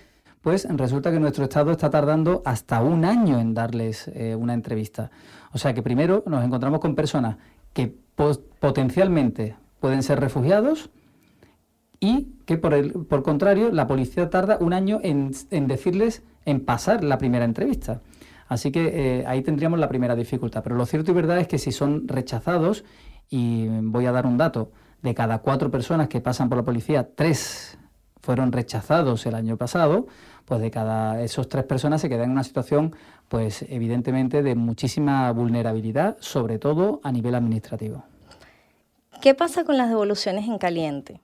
pues 0.42 0.68
resulta 0.70 1.12
que 1.12 1.20
nuestro 1.20 1.44
Estado 1.44 1.72
está 1.72 1.90
tardando 1.90 2.42
hasta 2.46 2.82
un 2.82 3.04
año 3.04 3.40
en 3.40 3.54
darles 3.54 4.08
eh, 4.10 4.36
una 4.36 4.54
entrevista. 4.54 5.12
O 5.52 5.58
sea 5.58 5.74
que 5.74 5.82
primero 5.82 6.24
nos 6.28 6.44
encontramos 6.44 6.80
con 6.80 6.96
personas 6.96 7.38
que 7.74 7.94
potencialmente 8.60 9.56
pueden 9.80 10.04
ser 10.04 10.20
refugiados 10.20 10.90
y 12.00 12.34
que 12.46 12.58
por 12.58 12.74
el 12.74 12.94
por 12.94 13.24
contrario 13.24 13.72
la 13.72 13.88
policía 13.88 14.30
tarda 14.30 14.58
un 14.60 14.74
año 14.74 15.00
en, 15.04 15.32
en 15.52 15.68
decirles 15.68 16.24
en 16.46 16.64
pasar 16.64 17.04
la 17.04 17.18
primera 17.18 17.46
entrevista. 17.46 18.02
Así 18.48 18.72
que 18.72 19.20
eh, 19.20 19.26
ahí 19.28 19.42
tendríamos 19.42 19.80
la 19.80 19.90
primera 19.90 20.16
dificultad. 20.16 20.64
Pero 20.64 20.76
lo 20.76 20.86
cierto 20.86 21.12
y 21.12 21.14
verdad 21.14 21.40
es 21.40 21.48
que 21.48 21.58
si 21.58 21.72
son 21.72 22.08
rechazados, 22.08 22.84
y 23.30 23.68
voy 23.68 24.06
a 24.06 24.12
dar 24.12 24.26
un 24.26 24.38
dato, 24.38 24.72
de 25.02 25.14
cada 25.14 25.40
cuatro 25.40 25.70
personas 25.70 26.08
que 26.08 26.22
pasan 26.22 26.50
por 26.50 26.58
la 26.58 26.64
policía, 26.64 27.10
tres 27.16 27.78
fueron 28.22 28.52
rechazados 28.52 29.26
el 29.26 29.36
año 29.36 29.58
pasado, 29.58 30.08
pues 30.46 30.60
de 30.60 30.72
cada 30.72 31.22
esos 31.22 31.48
tres 31.48 31.64
personas 31.64 32.02
se 32.02 32.10
quedan 32.10 32.26
en 32.26 32.32
una 32.32 32.44
situación, 32.44 32.96
pues 33.30 33.66
evidentemente 33.70 34.44
de 34.44 34.56
muchísima 34.56 35.32
vulnerabilidad, 35.32 36.18
sobre 36.20 36.60
todo 36.60 37.00
a 37.04 37.12
nivel 37.12 37.36
administrativo. 37.36 38.04
¿Qué 39.22 39.34
pasa 39.34 39.64
con 39.64 39.78
las 39.78 39.90
devoluciones 39.90 40.48
en 40.48 40.58
caliente? 40.58 41.22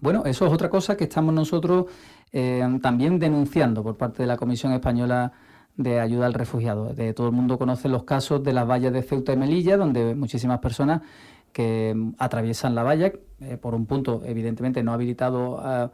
Bueno, 0.00 0.24
eso 0.26 0.46
es 0.46 0.52
otra 0.52 0.68
cosa 0.68 0.96
que 0.96 1.04
estamos 1.04 1.32
nosotros 1.32 1.86
eh, 2.32 2.62
también 2.82 3.18
denunciando 3.18 3.82
por 3.82 3.96
parte 3.96 4.22
de 4.22 4.26
la 4.26 4.36
Comisión 4.36 4.72
Española 4.72 5.32
de 5.76 6.00
Ayuda 6.00 6.26
al 6.26 6.34
Refugiado. 6.34 6.94
De, 6.94 7.12
todo 7.12 7.26
el 7.26 7.32
mundo 7.32 7.58
conoce 7.58 7.88
los 7.88 8.04
casos 8.04 8.42
de 8.42 8.52
las 8.52 8.68
vallas 8.68 8.92
de 8.92 9.02
Ceuta 9.02 9.32
y 9.32 9.36
Melilla, 9.36 9.76
donde 9.76 10.14
muchísimas 10.14 10.58
personas 10.60 11.02
que 11.52 11.94
atraviesan 12.18 12.74
la 12.74 12.82
valla 12.82 13.12
eh, 13.40 13.56
por 13.56 13.74
un 13.74 13.86
punto 13.86 14.22
evidentemente 14.24 14.82
no 14.82 14.92
habilitado, 14.92 15.90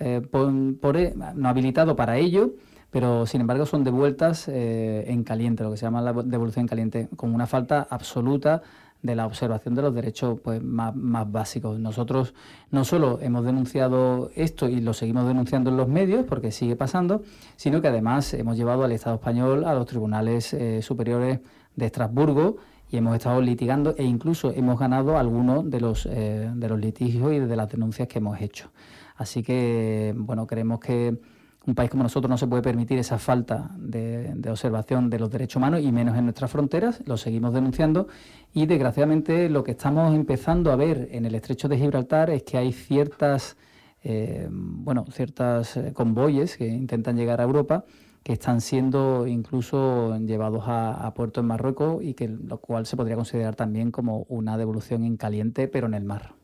eh, 0.00 0.20
por, 0.30 0.96
e, 0.96 1.14
no 1.34 1.48
habilitado 1.48 1.94
para 1.94 2.16
ello, 2.16 2.54
pero 2.90 3.26
sin 3.26 3.40
embargo 3.40 3.66
son 3.66 3.84
devueltas 3.84 4.48
en 4.48 5.24
caliente, 5.24 5.64
lo 5.64 5.72
que 5.72 5.76
se 5.76 5.86
llama 5.86 6.00
la 6.00 6.12
devolución 6.12 6.62
en 6.62 6.68
caliente, 6.68 7.08
con 7.16 7.34
una 7.34 7.46
falta 7.46 7.86
absoluta 7.90 8.62
de 9.04 9.14
la 9.14 9.26
observación 9.26 9.74
de 9.74 9.82
los 9.82 9.94
derechos 9.94 10.40
pues, 10.40 10.62
más, 10.62 10.94
básicos. 11.30 11.78
Nosotros 11.78 12.34
no 12.70 12.84
solo 12.84 13.18
hemos 13.20 13.44
denunciado 13.44 14.30
esto 14.34 14.66
y 14.66 14.80
lo 14.80 14.94
seguimos 14.94 15.26
denunciando 15.26 15.68
en 15.68 15.76
los 15.76 15.88
medios, 15.88 16.24
porque 16.24 16.50
sigue 16.50 16.74
pasando, 16.74 17.22
sino 17.56 17.82
que 17.82 17.88
además 17.88 18.32
hemos 18.32 18.56
llevado 18.56 18.82
al 18.82 18.92
Estado 18.92 19.16
español 19.16 19.64
a 19.64 19.74
los 19.74 19.84
tribunales 19.84 20.54
eh, 20.54 20.80
superiores 20.80 21.40
de 21.76 21.86
Estrasburgo 21.86 22.56
y 22.90 22.96
hemos 22.96 23.14
estado 23.14 23.42
litigando 23.42 23.94
e 23.98 24.04
incluso 24.04 24.52
hemos 24.52 24.78
ganado 24.78 25.18
algunos 25.18 25.68
de 25.70 25.80
los, 25.80 26.06
eh, 26.06 26.50
de 26.54 26.68
los 26.68 26.80
litigios 26.80 27.30
y 27.34 27.40
de 27.40 27.56
las 27.56 27.68
denuncias 27.70 28.08
que 28.08 28.20
hemos 28.20 28.40
hecho. 28.40 28.70
Así 29.16 29.42
que, 29.42 30.14
bueno, 30.16 30.46
creemos 30.46 30.80
que 30.80 31.18
un 31.66 31.74
país 31.74 31.90
como 31.90 32.02
nosotros 32.02 32.28
no 32.28 32.36
se 32.36 32.46
puede 32.46 32.62
permitir 32.62 32.98
esa 32.98 33.18
falta 33.18 33.70
de, 33.78 34.34
observación 34.50 35.08
de 35.10 35.18
los 35.18 35.30
derechos 35.30 35.56
humanos 35.56 35.80
y 35.80 35.92
menos 35.92 36.16
en 36.16 36.24
nuestras 36.24 36.50
fronteras, 36.50 37.02
lo 37.06 37.16
seguimos 37.16 37.54
denunciando 37.54 38.08
y 38.52 38.66
desgraciadamente 38.66 39.48
lo 39.48 39.64
que 39.64 39.72
estamos 39.72 40.14
empezando 40.14 40.70
a 40.72 40.76
ver 40.76 41.08
en 41.12 41.24
el 41.24 41.34
estrecho 41.34 41.68
de 41.68 41.78
Gibraltar 41.78 42.30
es 42.30 42.42
que 42.42 42.58
hay 42.58 42.72
ciertas, 42.72 43.56
eh, 44.02 44.48
bueno, 44.50 45.06
ciertas 45.10 45.76
eh, 45.76 45.92
convoyes 45.94 46.56
que 46.56 46.66
intentan 46.66 47.16
llegar 47.16 47.40
a 47.40 47.44
Europa 47.44 47.84
que 48.22 48.32
están 48.32 48.62
siendo 48.62 49.26
incluso 49.26 50.16
llevados 50.18 50.64
a, 50.66 51.12
puerto 51.14 51.40
en 51.40 51.46
Marruecos 51.46 52.02
y 52.02 52.14
que 52.14 52.26
lo 52.26 52.56
cual 52.58 52.86
se 52.86 52.96
podría 52.96 53.16
considerar 53.16 53.54
también 53.54 53.90
como 53.90 54.24
una 54.30 54.56
devolución 54.56 55.04
en 55.04 55.18
caliente 55.18 55.68
pero 55.68 55.86
en 55.86 55.94
el 55.94 56.04
mar. 56.04 56.34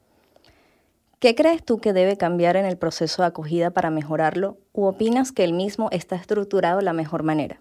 ¿Qué 1.21 1.35
crees 1.35 1.63
tú 1.63 1.83
que 1.83 1.93
debe 1.93 2.17
cambiar 2.17 2.57
en 2.57 2.65
el 2.65 2.79
proceso 2.79 3.21
de 3.21 3.29
acogida 3.29 3.73
para 3.73 3.91
mejorarlo 3.91 4.57
u 4.73 4.87
opinas 4.87 5.33
que 5.33 5.45
el 5.45 5.53
mismo 5.53 5.91
está 5.93 6.17
estructurado 6.17 6.79
de 6.79 6.85
la 6.85 6.95
mejor 6.95 7.25
manera? 7.25 7.61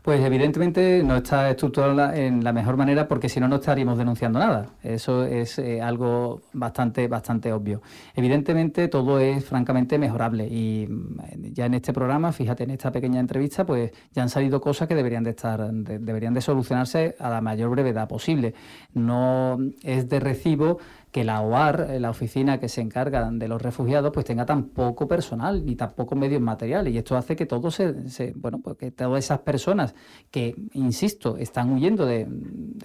Pues 0.00 0.22
evidentemente 0.22 1.02
no 1.02 1.16
está 1.16 1.50
estructurado 1.50 2.12
en 2.12 2.42
la 2.42 2.52
mejor 2.54 2.76
manera 2.78 3.06
porque 3.08 3.28
si 3.28 3.40
no, 3.40 3.48
no 3.48 3.56
estaríamos 3.56 3.98
denunciando 3.98 4.38
nada. 4.38 4.66
Eso 4.82 5.24
es 5.24 5.58
eh, 5.58 5.80
algo 5.80 6.40
bastante, 6.54 7.06
bastante 7.06 7.52
obvio. 7.52 7.82
Evidentemente 8.14 8.88
todo 8.88 9.18
es 9.18 9.44
francamente 9.44 9.98
mejorable 9.98 10.46
y 10.46 10.86
mm, 10.88 11.52
ya 11.52 11.66
en 11.66 11.74
este 11.74 11.92
programa, 11.92 12.32
fíjate, 12.32 12.64
en 12.64 12.70
esta 12.70 12.92
pequeña 12.92 13.20
entrevista, 13.20 13.64
pues 13.64 13.92
ya 14.12 14.22
han 14.22 14.28
salido 14.30 14.60
cosas 14.60 14.88
que 14.88 14.94
deberían 14.94 15.24
de 15.24 15.30
estar, 15.30 15.70
deberían 15.70 16.32
de 16.32 16.40
solucionarse 16.40 17.14
a 17.18 17.28
la 17.28 17.40
mayor 17.40 17.70
brevedad 17.70 18.08
posible. 18.08 18.54
No 18.92 19.58
es 19.82 20.08
de 20.08 20.20
recibo 20.20 20.78
que 21.14 21.22
la 21.22 21.42
OAR, 21.42 21.90
eh, 21.90 22.00
la 22.00 22.10
oficina 22.10 22.58
que 22.58 22.68
se 22.68 22.80
encarga 22.80 23.30
de 23.30 23.46
los 23.46 23.62
refugiados, 23.62 24.10
pues 24.12 24.26
tenga 24.26 24.46
tan 24.46 24.64
poco 24.64 25.06
personal 25.06 25.64
ni 25.64 25.76
tan 25.76 25.92
pocos 25.92 26.18
medios 26.18 26.42
materiales. 26.42 26.92
Y 26.92 26.98
esto 26.98 27.16
hace 27.16 27.36
que 27.36 27.46
todo 27.46 27.70
se, 27.70 28.32
bueno, 28.34 28.58
pues 28.58 28.76
que 28.76 28.90
todas 28.90 29.24
esas 29.24 29.38
personas 29.38 29.94
que, 30.32 30.56
insisto, 30.72 31.36
están 31.36 31.70
huyendo 31.72 32.04
de, 32.04 32.26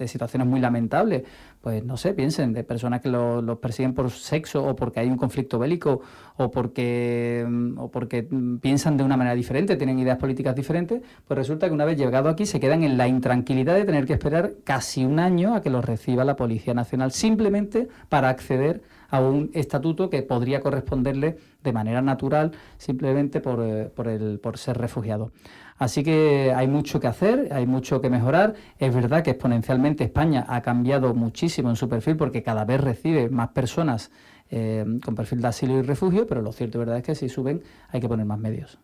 situaciones 0.06 0.46
muy 0.46 0.60
lamentables, 0.60 1.24
pues 1.60 1.84
no 1.84 1.96
sé, 1.96 2.14
piensen 2.14 2.52
de 2.52 2.62
personas 2.62 3.00
que 3.00 3.08
los 3.08 3.58
persiguen 3.58 3.94
por 3.94 4.12
sexo 4.12 4.64
o 4.64 4.76
porque 4.76 5.00
hay 5.00 5.08
un 5.08 5.16
conflicto 5.16 5.58
bélico 5.58 6.00
o 6.36 6.52
porque, 6.52 7.44
o 7.76 7.90
porque 7.90 8.28
piensan 8.62 8.96
de 8.96 9.02
una 9.02 9.16
manera 9.16 9.34
diferente, 9.34 9.76
tienen 9.76 9.98
ideas 9.98 10.18
políticas 10.18 10.54
diferentes, 10.54 11.02
pues 11.26 11.36
resulta 11.36 11.66
que 11.66 11.74
una 11.74 11.84
vez 11.84 11.98
llegado 11.98 12.28
aquí 12.28 12.46
se 12.46 12.60
quedan 12.60 12.84
en 12.84 12.96
la 12.96 13.08
intranquilidad 13.08 13.74
de 13.74 13.84
tener 13.84 14.06
que 14.06 14.12
esperar 14.12 14.52
casi 14.62 15.04
un 15.04 15.18
año 15.18 15.54
a 15.54 15.60
que 15.62 15.68
los 15.68 15.84
reciba 15.84 16.24
la 16.24 16.36
Policía 16.36 16.74
Nacional 16.74 17.10
simplemente 17.10 17.88
para 18.08 18.19
para 18.20 18.28
acceder 18.28 18.82
a 19.08 19.18
un 19.18 19.50
estatuto 19.54 20.10
que 20.10 20.22
podría 20.22 20.60
corresponderle 20.60 21.38
de 21.64 21.72
manera 21.72 22.02
natural 22.02 22.52
simplemente 22.76 23.40
por, 23.40 23.62
eh, 23.62 23.86
por, 23.86 24.08
el, 24.08 24.38
por 24.40 24.58
ser 24.58 24.76
refugiado. 24.76 25.32
Así 25.78 26.04
que 26.04 26.52
hay 26.54 26.68
mucho 26.68 27.00
que 27.00 27.06
hacer, 27.06 27.48
hay 27.50 27.66
mucho 27.66 28.02
que 28.02 28.10
mejorar. 28.10 28.56
Es 28.78 28.94
verdad 28.94 29.22
que 29.22 29.30
exponencialmente 29.30 30.04
España 30.04 30.44
ha 30.48 30.60
cambiado 30.60 31.14
muchísimo 31.14 31.70
en 31.70 31.76
su 31.76 31.88
perfil 31.88 32.18
porque 32.18 32.42
cada 32.42 32.66
vez 32.66 32.82
recibe 32.82 33.30
más 33.30 33.48
personas 33.48 34.10
eh, 34.50 34.84
con 35.02 35.14
perfil 35.14 35.40
de 35.40 35.48
asilo 35.48 35.78
y 35.78 35.82
refugio, 35.82 36.26
pero 36.26 36.42
lo 36.42 36.52
cierto 36.52 36.76
y 36.76 36.80
verdad 36.80 36.98
es 36.98 37.04
que 37.04 37.14
si 37.14 37.30
suben 37.30 37.62
hay 37.88 38.02
que 38.02 38.08
poner 38.08 38.26
más 38.26 38.38
medios. 38.38 38.78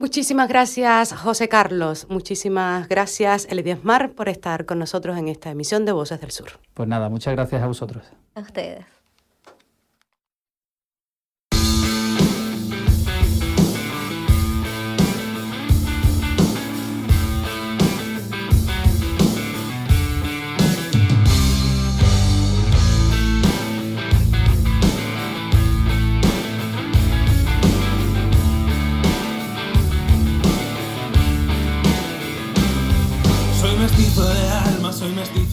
Muchísimas 0.00 0.48
gracias, 0.48 1.12
José 1.12 1.48
Carlos. 1.48 2.06
Muchísimas 2.08 2.88
gracias, 2.88 3.46
Mar, 3.82 4.12
por 4.12 4.28
estar 4.28 4.64
con 4.64 4.78
nosotros 4.78 5.18
en 5.18 5.26
esta 5.26 5.50
emisión 5.50 5.84
de 5.84 5.90
Voces 5.90 6.20
del 6.20 6.30
Sur. 6.30 6.60
Pues 6.74 6.88
nada, 6.88 7.08
muchas 7.08 7.34
gracias 7.34 7.60
a 7.60 7.66
vosotros. 7.66 8.04
A 8.36 8.40
ustedes. 8.40 8.97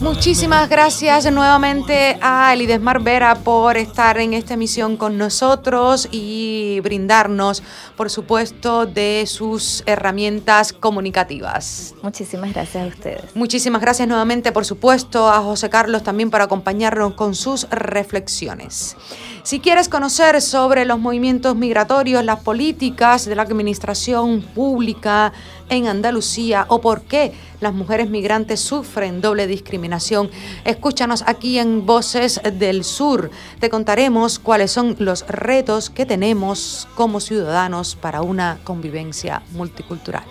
Muchísimas 0.00 0.68
gracias 0.68 1.30
nuevamente 1.32 2.18
a 2.20 2.52
Elidesmar 2.52 3.02
Vera 3.02 3.34
por 3.36 3.76
estar 3.76 4.18
en 4.18 4.34
esta 4.34 4.54
emisión 4.54 4.96
con 4.96 5.18
nosotros 5.18 6.08
y 6.10 6.80
brindarnos, 6.82 7.62
por 7.96 8.10
supuesto, 8.10 8.86
de 8.86 9.24
sus 9.26 9.82
herramientas 9.86 10.72
comunicativas. 10.72 11.94
Muchísimas 12.02 12.52
gracias 12.52 12.84
a 12.84 12.86
ustedes. 12.86 13.36
Muchísimas 13.36 13.80
gracias 13.80 14.08
nuevamente, 14.08 14.52
por 14.52 14.64
supuesto, 14.64 15.28
a 15.28 15.40
José 15.40 15.70
Carlos 15.70 16.02
también 16.02 16.30
por 16.30 16.40
acompañarnos 16.40 17.14
con 17.14 17.34
sus 17.34 17.68
reflexiones. 17.70 18.96
Si 19.42 19.60
quieres 19.60 19.88
conocer 19.88 20.42
sobre 20.42 20.84
los 20.84 20.98
movimientos 20.98 21.54
migratorios, 21.54 22.24
las 22.24 22.40
políticas 22.40 23.26
de 23.26 23.36
la 23.36 23.42
administración 23.42 24.42
pública 24.42 25.32
en 25.68 25.86
Andalucía 25.86 26.66
o 26.68 26.80
por 26.80 27.02
qué 27.02 27.32
las 27.60 27.72
mujeres 27.72 28.10
migrantes 28.10 28.60
sufren 28.60 29.20
doble 29.20 29.46
discriminación. 29.46 30.30
Escúchanos 30.64 31.22
aquí 31.26 31.58
en 31.58 31.86
Voces 31.86 32.40
del 32.58 32.84
Sur. 32.84 33.30
Te 33.60 33.70
contaremos 33.70 34.38
cuáles 34.38 34.70
son 34.70 34.96
los 34.98 35.26
retos 35.26 35.90
que 35.90 36.06
tenemos 36.06 36.88
como 36.94 37.20
ciudadanos 37.20 37.96
para 37.96 38.22
una 38.22 38.58
convivencia 38.64 39.42
multicultural. 39.52 40.24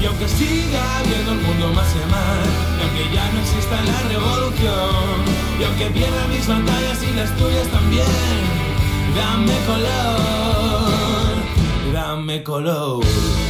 Y 0.00 0.06
aunque 0.06 0.28
siga 0.28 1.02
viendo 1.06 1.32
el 1.32 1.40
mundo 1.40 1.72
más 1.74 1.88
y 1.94 2.10
más, 2.10 2.46
y 2.78 2.82
aunque 2.82 3.14
ya 3.14 3.32
no 3.32 3.40
exista 3.40 3.82
la 3.82 4.00
revolución, 4.08 5.24
y 5.58 5.64
aunque 5.64 5.86
pierda 5.86 6.26
mis 6.28 6.46
batallas 6.46 7.02
y 7.02 7.12
las 7.14 7.36
tuyas 7.36 7.66
también, 7.68 8.06
dame 9.16 9.54
color, 9.66 10.92
dame 11.92 12.42
color. 12.44 13.47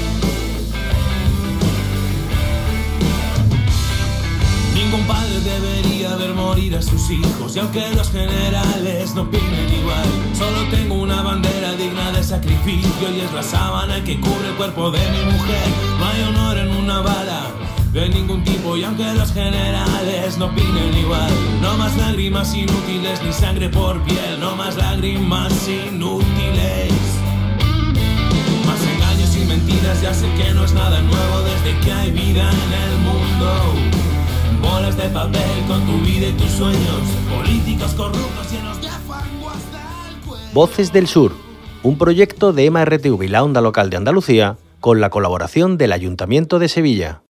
Ningún 4.90 5.06
padre 5.06 5.38
debería 5.40 6.16
ver 6.16 6.32
morir 6.32 6.74
a 6.74 6.80
sus 6.80 7.10
hijos 7.10 7.54
y 7.54 7.58
aunque 7.58 7.90
los 7.94 8.10
generales 8.10 9.14
no 9.14 9.20
opinen 9.20 9.70
igual, 9.78 10.06
solo 10.32 10.66
tengo 10.70 10.94
una 10.94 11.20
bandera 11.20 11.72
digna 11.72 12.10
de 12.10 12.24
sacrificio 12.24 13.14
y 13.14 13.20
es 13.20 13.30
la 13.34 13.42
sábana 13.42 14.02
que 14.02 14.18
cubre 14.18 14.48
el 14.48 14.54
cuerpo 14.54 14.90
de 14.90 15.00
mi 15.10 15.30
mujer. 15.30 15.68
No 15.98 16.06
hay 16.06 16.22
honor 16.22 16.56
en 16.56 16.70
una 16.70 17.00
bala 17.02 17.50
de 17.92 18.08
ningún 18.08 18.42
tipo 18.44 18.78
y 18.78 18.84
aunque 18.84 19.12
los 19.12 19.30
generales 19.30 20.38
no 20.38 20.46
opinen 20.46 20.96
igual, 20.96 21.32
no 21.60 21.76
más 21.76 21.94
lágrimas 21.98 22.54
inútiles 22.54 23.22
ni 23.22 23.30
sangre 23.30 23.68
por 23.68 24.02
piel, 24.04 24.40
no 24.40 24.56
más 24.56 24.74
lágrimas 24.76 25.52
inútiles. 25.68 26.94
Más 28.64 28.80
engaños 28.94 29.36
y 29.36 29.44
mentiras, 29.44 30.00
ya 30.00 30.14
sé 30.14 30.32
que 30.32 30.54
no 30.54 30.64
es 30.64 30.72
nada 30.72 31.02
nuevo 31.02 31.42
desde 31.42 31.78
que 31.80 31.92
hay 31.92 32.10
vida 32.10 32.50
en 32.50 32.72
el 32.72 32.98
mundo. 33.00 33.97
Bolas 34.60 34.96
de 34.96 35.08
papel 35.10 35.64
con 35.66 35.84
tu 35.86 35.98
vida 36.04 36.28
y 36.28 36.32
tus 36.32 36.50
sueños, 36.50 37.02
políticos 37.36 37.94
corruptos 37.94 38.52
llenos 38.52 38.80
de 38.80 38.88
fango 38.88 39.50
hasta 39.50 40.08
el 40.10 40.26
cuello. 40.26 40.44
Voces 40.52 40.92
del 40.92 41.06
Sur, 41.06 41.32
un 41.82 41.98
proyecto 41.98 42.52
de 42.52 42.70
MRTV 42.70 43.22
y 43.22 43.28
la 43.28 43.42
Onda 43.44 43.60
Local 43.60 43.90
de 43.90 43.96
Andalucía 43.96 44.56
con 44.80 45.00
la 45.00 45.10
colaboración 45.10 45.78
del 45.78 45.92
Ayuntamiento 45.92 46.58
de 46.58 46.68
Sevilla. 46.68 47.22